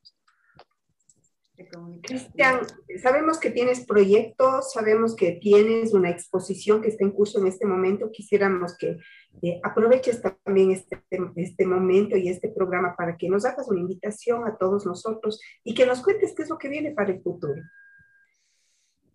Cristian, 2.02 2.60
sabemos 3.02 3.38
que 3.38 3.50
tienes 3.50 3.84
proyectos, 3.84 4.72
sabemos 4.72 5.16
que 5.16 5.32
tienes 5.32 5.92
una 5.92 6.08
exposición 6.10 6.80
que 6.80 6.88
está 6.88 7.04
en 7.04 7.10
curso 7.10 7.40
en 7.40 7.48
este 7.48 7.66
momento. 7.66 8.12
Quisiéramos 8.12 8.76
que 8.78 8.98
eh, 9.42 9.60
aproveches 9.64 10.22
también 10.22 10.70
este, 10.70 11.02
este 11.34 11.66
momento 11.66 12.16
y 12.16 12.28
este 12.28 12.48
programa 12.48 12.94
para 12.96 13.16
que 13.16 13.28
nos 13.28 13.44
hagas 13.44 13.66
una 13.68 13.80
invitación 13.80 14.46
a 14.46 14.56
todos 14.56 14.86
nosotros 14.86 15.40
y 15.64 15.74
que 15.74 15.84
nos 15.84 16.00
cuentes 16.00 16.32
qué 16.36 16.42
es 16.44 16.48
lo 16.48 16.58
que 16.58 16.68
viene 16.68 16.92
para 16.92 17.12
el 17.12 17.22
futuro. 17.22 17.60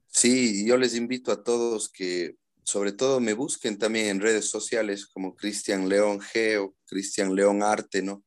Sí, 0.07 0.65
yo 0.67 0.77
les 0.77 0.95
invito 0.95 1.31
a 1.31 1.43
todos 1.43 1.89
que 1.89 2.35
sobre 2.63 2.91
todo 2.91 3.19
me 3.19 3.33
busquen 3.33 3.77
también 3.77 4.07
en 4.07 4.21
redes 4.21 4.45
sociales 4.45 5.05
como 5.07 5.35
Cristian 5.35 5.87
León 5.87 6.19
G 6.19 6.61
o 6.61 6.75
Cristian 6.85 7.33
León 7.33 7.63
Arte, 7.63 8.01
¿no? 8.01 8.23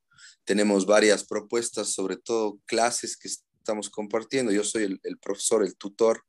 Tenemos 0.46 0.86
varias 0.86 1.24
propuestas, 1.24 1.90
sobre 1.90 2.16
todo 2.16 2.58
clases 2.64 3.16
que 3.16 3.28
estamos 3.28 3.90
compartiendo. 3.90 4.52
Yo 4.52 4.64
soy 4.64 4.98
el, 5.02 5.18
profesor, 5.18 5.62
el 5.62 5.76
tutor 5.76 6.22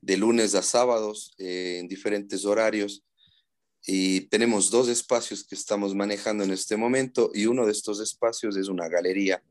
de 0.00 0.16
lunes 0.16 0.54
a 0.54 0.62
sábados 0.62 1.34
eh, 1.36 1.78
en 1.80 1.88
diferentes 1.88 2.44
horarios 2.44 3.04
y 3.84 4.22
tenemos 4.28 4.70
dos 4.70 4.88
espacios 4.88 5.44
que 5.44 5.56
estamos 5.56 5.94
manejando 5.94 6.44
en 6.44 6.52
este 6.52 6.76
momento 6.76 7.30
y 7.34 7.46
uno 7.46 7.66
de 7.66 7.72
estos 7.72 8.00
espacios 8.00 8.56
es 8.56 8.68
una 8.68 8.88
galería 8.88 9.42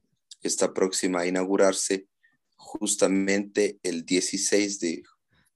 que 0.41 0.47
está 0.47 0.73
próxima 0.73 1.21
a 1.21 1.27
inaugurarse 1.27 2.07
justamente 2.55 3.79
el 3.83 4.05
16 4.05 4.79
de, 4.79 5.03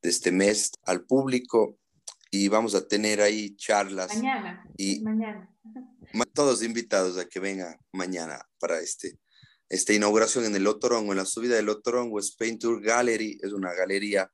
de 0.01 0.09
este 0.09 0.31
mes 0.31 0.71
al 0.85 1.05
público 1.05 1.77
y 2.31 2.47
vamos 2.47 2.75
a 2.75 2.87
tener 2.87 3.21
ahí 3.21 3.55
charlas. 3.55 4.15
Mañana. 4.15 4.63
Y 4.77 5.01
mañana. 5.01 5.49
Todos 6.33 6.63
invitados 6.63 7.17
a 7.17 7.27
que 7.27 7.39
vengan 7.39 7.77
mañana 7.91 8.41
para 8.59 8.79
este, 8.79 9.19
esta 9.67 9.93
inauguración 9.93 10.45
en 10.45 10.55
el 10.55 10.67
Otorongo, 10.67 11.11
en 11.11 11.17
la 11.17 11.25
subida 11.25 11.55
del 11.55 11.69
Otorongo, 11.69 12.19
es 12.19 12.35
Painter 12.35 12.79
Gallery, 12.79 13.39
es 13.41 13.51
una 13.51 13.73
galería 13.73 14.31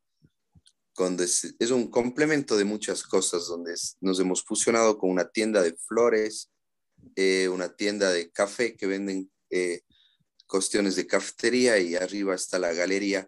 donde 0.95 1.25
es, 1.25 1.55
es 1.57 1.71
un 1.71 1.89
complemento 1.89 2.55
de 2.57 2.63
muchas 2.63 3.03
cosas, 3.03 3.47
donde 3.47 3.73
nos 4.01 4.19
hemos 4.19 4.43
fusionado 4.43 4.97
con 4.97 5.09
una 5.09 5.29
tienda 5.29 5.61
de 5.61 5.75
flores, 5.75 6.51
eh, 7.15 7.49
una 7.49 7.75
tienda 7.75 8.11
de 8.11 8.31
café 8.31 8.75
que 8.75 8.87
venden 8.87 9.31
eh, 9.49 9.81
cuestiones 10.47 10.95
de 10.95 11.07
cafetería 11.07 11.79
y 11.79 11.95
arriba 11.95 12.35
está 12.35 12.59
la 12.59 12.73
galería. 12.73 13.27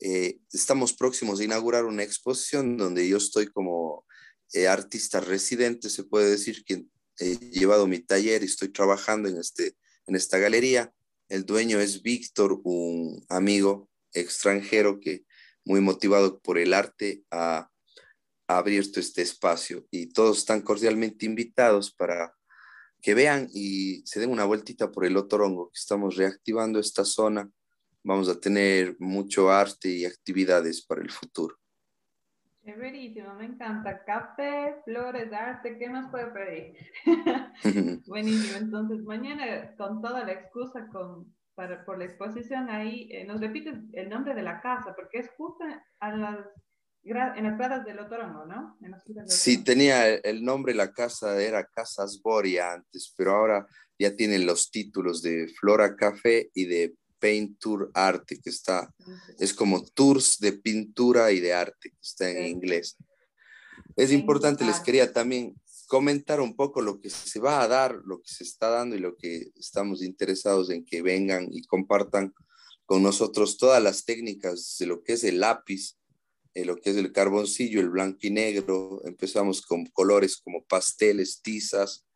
Eh, 0.00 0.38
estamos 0.52 0.94
próximos 0.94 1.40
a 1.40 1.44
inaugurar 1.44 1.84
una 1.84 2.02
exposición 2.02 2.76
donde 2.76 3.06
yo 3.06 3.18
estoy 3.18 3.46
como 3.48 4.06
eh, 4.52 4.66
artista 4.66 5.20
residente, 5.20 5.90
se 5.90 6.04
puede 6.04 6.30
decir 6.30 6.64
que 6.64 6.84
he 7.20 7.36
llevado 7.50 7.86
mi 7.86 8.00
taller 8.00 8.42
y 8.42 8.46
estoy 8.46 8.70
trabajando 8.70 9.28
en, 9.28 9.38
este, 9.38 9.76
en 10.06 10.16
esta 10.16 10.38
galería. 10.38 10.92
El 11.28 11.46
dueño 11.46 11.78
es 11.78 12.02
Víctor, 12.02 12.60
un 12.64 13.24
amigo 13.28 13.88
extranjero 14.12 14.98
que 14.98 15.24
muy 15.64 15.80
motivado 15.80 16.40
por 16.40 16.58
el 16.58 16.74
arte 16.74 17.22
ha, 17.30 17.70
ha 18.48 18.58
abierto 18.58 18.98
este 18.98 19.22
espacio 19.22 19.86
y 19.92 20.06
todos 20.06 20.38
están 20.38 20.62
cordialmente 20.62 21.26
invitados 21.26 21.92
para 21.92 22.34
que 23.00 23.14
vean 23.14 23.48
y 23.52 24.02
se 24.04 24.18
den 24.18 24.30
una 24.30 24.44
vueltita 24.44 24.90
por 24.90 25.04
el 25.04 25.16
Otorongo, 25.16 25.70
que 25.70 25.78
estamos 25.78 26.16
reactivando 26.16 26.80
esta 26.80 27.04
zona 27.04 27.48
vamos 28.02 28.28
a 28.28 28.38
tener 28.38 28.96
mucho 28.98 29.50
arte 29.50 29.88
y 29.88 30.04
actividades 30.04 30.84
para 30.84 31.02
el 31.02 31.10
futuro. 31.10 31.56
Chéverísimo, 32.70 33.34
me 33.34 33.46
encanta. 33.46 34.04
Café, 34.04 34.76
flores, 34.84 35.32
arte, 35.32 35.76
¿qué 35.76 35.88
más 35.88 36.08
puede 36.10 36.26
pedir? 36.26 36.76
Buenísimo, 38.06 38.58
entonces 38.58 39.02
mañana 39.02 39.74
con 39.76 40.00
toda 40.00 40.24
la 40.24 40.32
excusa 40.32 40.86
con, 40.92 41.34
para, 41.56 41.84
por 41.84 41.98
la 41.98 42.04
exposición 42.04 42.70
ahí, 42.70 43.08
eh, 43.10 43.24
nos 43.24 43.40
repites 43.40 43.74
el 43.92 44.08
nombre 44.08 44.34
de 44.34 44.42
la 44.42 44.60
casa, 44.60 44.94
porque 44.94 45.18
es 45.18 45.30
justo 45.36 45.64
a 45.98 46.12
las, 46.14 46.46
en 47.02 47.44
las 47.44 47.58
gradas 47.58 47.84
del 47.84 47.98
Otorongo, 47.98 48.46
¿no? 48.46 48.78
sí, 49.26 49.64
tenía 49.64 50.06
el 50.08 50.44
nombre, 50.44 50.72
la 50.72 50.92
casa 50.92 51.40
era 51.42 51.66
Casas 51.66 52.20
Boria 52.22 52.74
antes, 52.74 53.12
pero 53.16 53.32
ahora 53.32 53.66
ya 53.98 54.14
tienen 54.14 54.46
los 54.46 54.70
títulos 54.70 55.22
de 55.22 55.48
Flora 55.58 55.96
Café 55.96 56.50
y 56.54 56.66
de 56.66 56.94
Paint 57.20 57.58
Tour 57.58 57.90
Arte, 57.94 58.40
que 58.40 58.50
está, 58.50 58.92
es 59.38 59.54
como 59.54 59.84
tours 59.84 60.38
de 60.40 60.54
pintura 60.54 61.30
y 61.30 61.40
de 61.40 61.52
arte, 61.52 61.90
que 61.90 62.00
está 62.02 62.30
en 62.30 62.46
inglés. 62.46 62.96
Es 63.96 64.10
importante, 64.10 64.64
les 64.64 64.80
quería 64.80 65.12
también 65.12 65.54
comentar 65.86 66.40
un 66.40 66.56
poco 66.56 66.80
lo 66.80 67.00
que 67.00 67.10
se 67.10 67.38
va 67.38 67.62
a 67.62 67.68
dar, 67.68 68.00
lo 68.04 68.20
que 68.22 68.28
se 68.32 68.44
está 68.44 68.70
dando 68.70 68.96
y 68.96 69.00
lo 69.00 69.16
que 69.16 69.50
estamos 69.56 70.02
interesados 70.02 70.70
en 70.70 70.84
que 70.84 71.02
vengan 71.02 71.48
y 71.52 71.62
compartan 71.62 72.32
con 72.86 73.02
nosotros 73.02 73.58
todas 73.58 73.82
las 73.82 74.04
técnicas 74.04 74.76
de 74.78 74.86
lo 74.86 75.02
que 75.02 75.12
es 75.12 75.24
el 75.24 75.40
lápiz, 75.40 75.96
de 76.54 76.64
lo 76.64 76.76
que 76.76 76.90
es 76.90 76.96
el 76.96 77.12
carboncillo, 77.12 77.80
el 77.80 77.90
blanco 77.90 78.18
y 78.22 78.30
negro. 78.30 79.00
Empezamos 79.04 79.62
con 79.62 79.86
colores 79.86 80.36
como 80.38 80.64
pasteles, 80.64 81.40
tizas, 81.42 82.06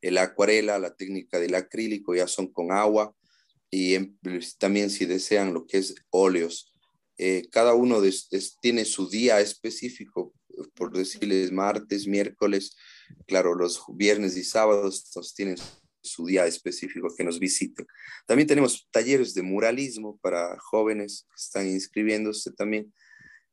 el 0.00 0.18
acuarela, 0.18 0.78
la 0.78 0.94
técnica 0.94 1.38
del 1.38 1.54
acrílico, 1.54 2.14
ya 2.14 2.28
son 2.28 2.52
con 2.52 2.70
agua 2.70 3.14
y 3.70 3.98
pues, 3.98 4.56
también 4.56 4.90
si 4.90 5.06
desean 5.06 5.52
lo 5.52 5.66
que 5.66 5.78
es 5.78 5.94
óleos. 6.10 6.72
Eh, 7.18 7.48
cada 7.50 7.74
uno 7.74 8.02
tiene 8.60 8.84
su 8.84 9.08
día 9.08 9.40
específico, 9.40 10.34
por 10.74 10.96
decirles 10.96 11.52
martes, 11.52 12.06
miércoles, 12.06 12.76
claro, 13.26 13.54
los 13.54 13.82
viernes 13.94 14.36
y 14.36 14.44
sábados 14.44 15.10
tienen 15.34 15.56
su 16.02 16.26
día 16.26 16.46
específico 16.46 17.14
que 17.16 17.24
nos 17.24 17.38
visiten. 17.38 17.86
También 18.26 18.46
tenemos 18.46 18.86
talleres 18.90 19.34
de 19.34 19.42
muralismo 19.42 20.18
para 20.22 20.56
jóvenes 20.58 21.26
que 21.28 21.36
están 21.36 21.66
inscribiéndose 21.66 22.52
también 22.52 22.92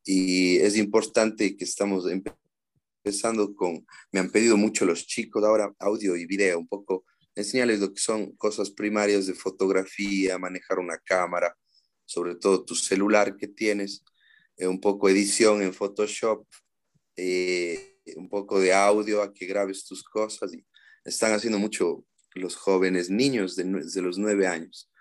y 0.05 0.57
es 0.57 0.77
importante 0.77 1.55
que 1.55 1.63
estamos 1.63 2.05
empezando 3.03 3.53
con, 3.55 3.85
me 4.11 4.19
han 4.19 4.29
pedido 4.29 4.57
mucho 4.57 4.85
los 4.85 5.05
chicos 5.07 5.43
ahora 5.43 5.73
audio 5.79 6.15
y 6.15 6.25
video, 6.25 6.59
un 6.59 6.67
poco 6.67 7.05
enseñarles 7.35 7.79
lo 7.79 7.93
que 7.93 7.99
son 7.99 8.35
cosas 8.35 8.69
primarias 8.69 9.27
de 9.27 9.33
fotografía, 9.33 10.37
manejar 10.37 10.79
una 10.79 10.97
cámara, 10.97 11.55
sobre 12.05 12.35
todo 12.35 12.63
tu 12.63 12.75
celular 12.75 13.35
que 13.37 13.47
tienes, 13.47 14.03
eh, 14.57 14.67
un 14.67 14.79
poco 14.79 15.09
edición 15.09 15.61
en 15.61 15.73
Photoshop, 15.73 16.45
eh, 17.15 17.97
un 18.15 18.29
poco 18.29 18.59
de 18.59 18.73
audio 18.73 19.21
a 19.21 19.33
que 19.33 19.45
grabes 19.45 19.85
tus 19.85 20.03
cosas. 20.03 20.53
Y 20.53 20.63
están 21.03 21.33
haciendo 21.33 21.59
mucho 21.59 22.05
los 22.35 22.55
jóvenes 22.55 23.09
niños 23.09 23.55
de, 23.55 23.65
los 24.01 24.17
nueve 24.17 24.47
años. 24.47 24.91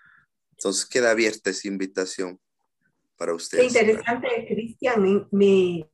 Entonces 0.51 0.85
queda 0.85 1.11
abierta 1.11 1.49
esa 1.49 1.67
invitación 1.67 2.39
para 3.17 3.33
ustedes. 3.33 3.73
Qué 3.73 3.79
interesante, 3.79 4.27
Cristian. 4.47 5.27
Me, 5.31 5.89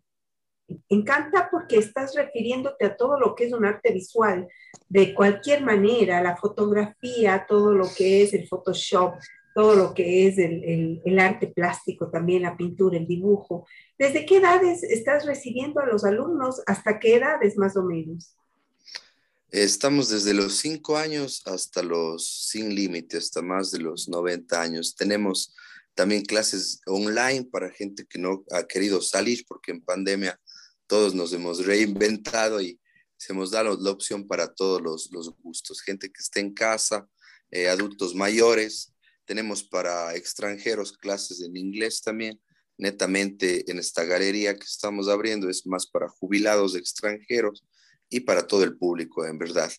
encanta 0.89 1.49
porque 1.51 1.77
estás 1.77 2.15
refiriéndote 2.15 2.85
a 2.85 2.95
todo 2.95 3.19
lo 3.19 3.35
que 3.35 3.45
es 3.45 3.53
un 3.53 3.65
arte 3.65 3.93
visual, 3.93 4.47
de 4.87 5.13
cualquier 5.13 5.63
manera, 5.63 6.21
la 6.21 6.35
fotografía, 6.35 7.45
todo 7.47 7.73
lo 7.73 7.87
que 7.95 8.23
es 8.23 8.33
el 8.33 8.47
Photoshop, 8.47 9.15
todo 9.53 9.75
lo 9.75 9.93
que 9.93 10.27
es 10.27 10.37
el, 10.37 11.01
el, 11.03 11.19
arte 11.19 11.47
plástico, 11.47 12.09
también 12.09 12.43
la 12.43 12.55
pintura, 12.55 12.97
el 12.97 13.07
dibujo. 13.07 13.65
¿Desde 13.97 14.25
qué 14.25 14.37
edades 14.37 14.83
estás 14.83 15.25
recibiendo 15.25 15.81
a 15.81 15.85
los 15.85 16.05
alumnos? 16.05 16.61
¿Hasta 16.65 16.99
qué 16.99 17.15
edades 17.15 17.57
más 17.57 17.75
o 17.75 17.83
menos? 17.83 18.35
Estamos 19.51 20.09
desde 20.09 20.33
los 20.33 20.57
cinco 20.57 20.95
años 20.95 21.41
hasta 21.45 21.81
los 21.81 22.47
sin 22.47 22.73
límite, 22.73 23.17
hasta 23.17 23.41
más 23.41 23.71
de 23.71 23.79
los 23.79 24.07
90 24.07 24.61
años. 24.61 24.95
Tenemos 24.95 25.55
también 25.95 26.23
clases 26.23 26.79
online 26.85 27.45
para 27.51 27.71
gente 27.71 28.05
que 28.07 28.19
no 28.19 28.45
ha 28.51 28.63
querido 28.63 29.01
salir 29.01 29.43
porque 29.47 29.71
en 29.71 29.81
pandemia 29.81 30.39
todos 30.89 31.13
nos 31.13 31.31
hemos 31.33 31.65
reinventado 31.65 32.59
y 32.59 32.81
se 33.15 33.33
nos 33.33 33.51
da 33.51 33.63
la, 33.63 33.71
opción 33.91 34.27
para 34.27 34.53
todos 34.53 34.81
los, 34.81 35.11
los, 35.11 35.29
gustos. 35.39 35.81
Gente 35.81 36.07
que 36.07 36.19
esté 36.19 36.39
en 36.39 36.53
casa, 36.53 37.07
eh, 37.51 37.69
adultos 37.69 38.15
mayores, 38.15 38.91
tenemos 39.25 39.63
para 39.63 40.15
extranjeros 40.15 40.91
clases 40.91 41.41
en 41.41 41.55
inglés 41.55 42.01
también. 42.01 42.41
Netamente 42.77 43.69
en 43.69 43.77
esta 43.77 44.03
galería 44.03 44.55
que 44.55 44.63
estamos 44.63 45.07
abriendo 45.09 45.47
es 45.47 45.67
más 45.67 45.85
para 45.85 46.09
jubilados 46.09 46.75
extranjeros 46.75 47.63
y 48.09 48.21
para 48.21 48.47
todo 48.47 48.63
el 48.63 48.75
público, 48.75 49.25
en 49.25 49.37
verdad. 49.37 49.71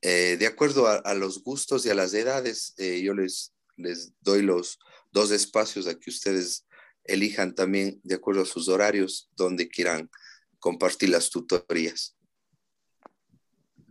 Eh, 0.00 0.36
de 0.38 0.46
acuerdo 0.46 0.86
a, 0.86 1.14
los 1.14 1.42
gustos 1.42 1.84
y 1.84 1.90
a 1.90 1.94
las 1.94 2.14
edades, 2.14 2.74
eh, 2.76 3.00
yo 3.02 3.14
les, 3.14 3.52
les 3.76 4.12
doy 4.20 4.42
los 4.42 4.78
dos 5.10 5.32
espacios 5.32 5.88
a 5.88 5.98
que 5.98 6.10
ustedes 6.10 6.66
elijan 7.02 7.54
también 7.54 8.00
de 8.04 8.14
acuerdo 8.14 8.42
a 8.42 8.46
sus 8.46 8.68
horarios 8.68 9.28
donde 9.34 9.68
quieran 9.68 10.08
compartir 10.58 11.10
las 11.10 11.30
tutorías. 11.30 12.16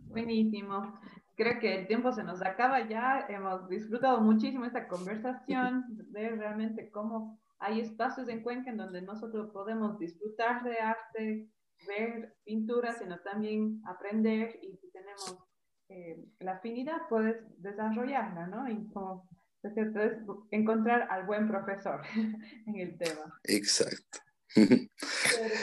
Buenísimo. 0.08 0.98
Creo 1.34 1.60
que 1.60 1.80
el 1.80 1.86
tiempo 1.86 2.12
se 2.12 2.24
nos 2.24 2.40
acaba 2.42 2.88
ya. 2.88 3.26
Hemos 3.28 3.68
disfrutado 3.68 4.20
muchísimo 4.20 4.64
esta 4.64 4.88
conversación, 4.88 5.84
ver 6.10 6.38
realmente 6.38 6.90
cómo 6.90 7.38
hay 7.58 7.80
espacios 7.80 8.28
en 8.28 8.42
Cuenca 8.42 8.70
en 8.70 8.78
donde 8.78 9.02
nosotros 9.02 9.50
podemos 9.52 9.98
disfrutar 9.98 10.62
de 10.64 10.78
arte, 10.78 11.50
ver 11.86 12.34
pintura, 12.44 12.94
sino 12.94 13.18
también 13.20 13.82
aprender 13.86 14.58
y 14.62 14.76
si 14.76 14.90
tenemos 14.90 15.38
eh, 15.88 16.24
la 16.40 16.52
afinidad, 16.52 17.02
puedes 17.08 17.36
desarrollarla, 17.62 18.46
¿no? 18.46 18.68
Y 18.68 18.88
como, 18.92 19.28
encontrar 20.50 21.08
al 21.10 21.26
buen 21.26 21.48
profesor 21.48 22.02
en 22.66 22.76
el 22.76 22.96
tema. 22.98 23.38
Exacto. 23.44 24.20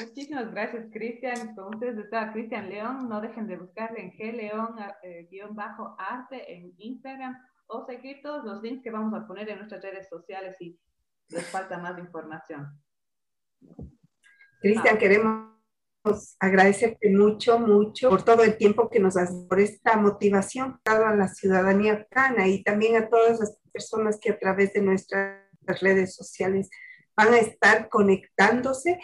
muchísimas 0.08 0.52
gracias, 0.52 0.86
Cristian. 0.92 1.56
Con 1.56 1.76
ustedes 1.76 1.98
está 1.98 2.32
Cristian 2.34 2.70
León. 2.70 3.10
No 3.10 3.22
dejen 3.22 3.48
de 3.48 3.58
buscarle 3.58 4.02
en 4.02 4.12
gleón-arte 5.30 6.36
eh, 6.36 6.46
en 6.48 6.74
Instagram 6.78 7.36
o 7.68 7.86
seguir 7.86 8.22
todos 8.22 8.44
los 8.44 8.62
links 8.62 8.84
que 8.84 8.92
vamos 8.92 9.14
a 9.14 9.26
poner 9.26 9.50
en 9.50 9.58
nuestras 9.58 9.82
redes 9.82 10.08
sociales 10.10 10.56
si 10.60 10.80
les 11.30 11.46
falta 11.48 11.78
más 11.78 11.98
información. 11.98 12.80
Cristian, 14.62 14.98
queremos 14.98 15.54
agradecerte 16.40 17.10
mucho, 17.10 17.60
mucho 17.60 18.10
por 18.10 18.24
todo 18.24 18.44
el 18.44 18.58
tiempo 18.58 18.90
que 18.90 19.00
nos 19.00 19.16
has 19.16 19.32
por 19.48 19.60
esta 19.60 19.96
motivación 19.98 20.80
a 20.86 21.16
la 21.16 21.28
ciudadanía 21.30 22.06
cana 22.10 22.48
y 22.48 22.62
también 22.64 22.98
a 22.98 23.10
todas 23.10 23.40
las 23.40 23.58
personas 23.72 24.20
que 24.20 24.32
a 24.32 24.40
través 24.40 24.74
de 24.74 24.82
nuestras 24.82 25.40
redes 25.82 26.16
sociales 26.16 26.70
van 27.16 27.34
a 27.34 27.40
estar 27.40 27.90
conectándose 27.90 29.00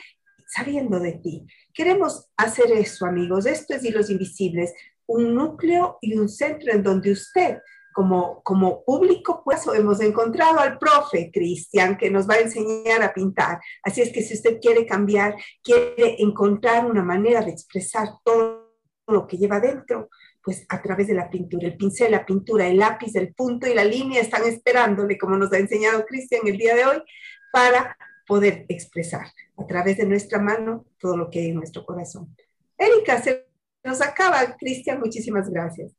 sabiendo 0.48 1.00
de 1.00 1.14
ti. 1.14 1.46
Queremos 1.74 2.30
hacer 2.38 2.72
eso, 2.72 3.06
amigos. 3.06 3.46
Esto 3.46 3.76
es 3.76 3.84
Hilos 3.84 4.10
Invisibles, 4.10 4.74
un 5.06 5.36
núcleo 5.36 5.98
y 6.02 6.18
un 6.18 6.28
centro 6.28 6.72
en 6.72 6.84
donde 6.84 7.12
usted 7.12 7.60
como, 7.94 8.42
como 8.44 8.84
público, 8.86 9.42
pues 9.44 9.66
hemos 9.74 10.00
encontrado 10.00 10.60
al 10.60 10.78
profe 10.78 11.32
Cristian 11.34 11.98
que 11.98 12.10
nos 12.10 12.30
va 12.30 12.36
a 12.36 12.40
enseñar 12.40 13.02
a 13.02 13.14
pintar. 13.14 13.60
Así 13.84 14.02
es 14.02 14.14
que 14.14 14.22
si 14.22 14.36
usted 14.36 14.60
quiere 14.62 14.86
cambiar, 14.86 15.36
quiere 15.64 16.22
encontrar 16.22 16.86
una 16.86 17.04
manera 17.04 17.42
de 17.42 17.52
expresar 17.52 18.08
todo 18.24 18.76
lo 19.08 19.28
que 19.28 19.38
lleva 19.38 19.60
dentro, 19.60 20.10
pues 20.42 20.66
a 20.70 20.82
través 20.82 21.08
de 21.08 21.16
la 21.16 21.30
pintura, 21.30 21.68
el 21.68 21.78
pincel, 21.78 22.12
la 22.12 22.26
pintura, 22.26 22.68
el 22.68 22.78
lápiz, 22.78 23.16
el 23.16 23.34
punto 23.34 23.68
y 23.68 23.74
la 23.74 23.84
línea 23.84 24.22
están 24.22 24.44
esperándole, 24.44 25.18
como 25.18 25.36
nos 25.36 25.52
ha 25.52 25.58
enseñado 25.58 26.06
Cristian 26.06 26.42
el 26.46 26.58
día 26.58 26.76
de 26.76 26.86
hoy, 26.86 27.04
para 27.52 27.98
poder 28.28 28.66
expresar 28.70 29.28
a 29.58 29.66
través 29.66 29.98
de 29.98 30.06
nuestra 30.06 30.40
mano 30.40 30.86
todo 31.00 31.18
lo 31.18 31.30
que 31.30 31.40
hay 31.40 31.48
en 31.48 31.56
nuestro 31.56 31.86
corazón. 31.86 32.36
Erika, 32.78 33.22
se 33.22 33.48
nos 33.84 34.02
acaba. 34.02 34.56
Cristian, 34.58 35.00
muchísimas 35.00 35.50
gracias. 35.50 35.92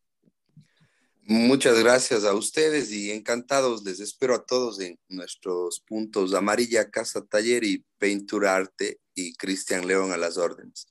Muchas 1.23 1.79
gracias 1.79 2.25
a 2.25 2.35
ustedes 2.35 2.91
y 2.91 3.13
encantados. 3.13 3.85
Les 3.85 4.01
espero 4.01 4.35
a 4.35 4.45
todos 4.45 4.81
en 4.81 4.99
nuestros 5.09 5.81
puntos 5.81 6.35
Amarilla 6.35 6.91
Casa 6.91 7.25
Taller 7.25 7.63
y 7.63 7.85
Pintura 7.99 8.57
Arte 8.57 8.99
y 9.15 9.35
Cristian 9.35 9.87
León 9.87 10.13
a 10.13 10.17
las 10.17 10.39
órdenes. 10.39 10.89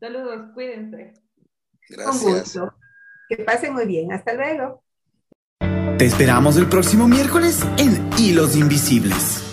Saludos, 0.00 0.50
cuídense. 0.54 1.14
Gracias. 1.90 2.58
Que 3.28 3.36
pasen 3.44 3.74
muy 3.74 3.86
bien. 3.86 4.12
Hasta 4.12 4.32
luego. 4.34 4.82
Te 5.98 6.06
esperamos 6.06 6.56
el 6.56 6.66
próximo 6.66 7.06
miércoles 7.06 7.60
en 7.76 8.10
Hilos 8.18 8.56
Invisibles. 8.56 9.43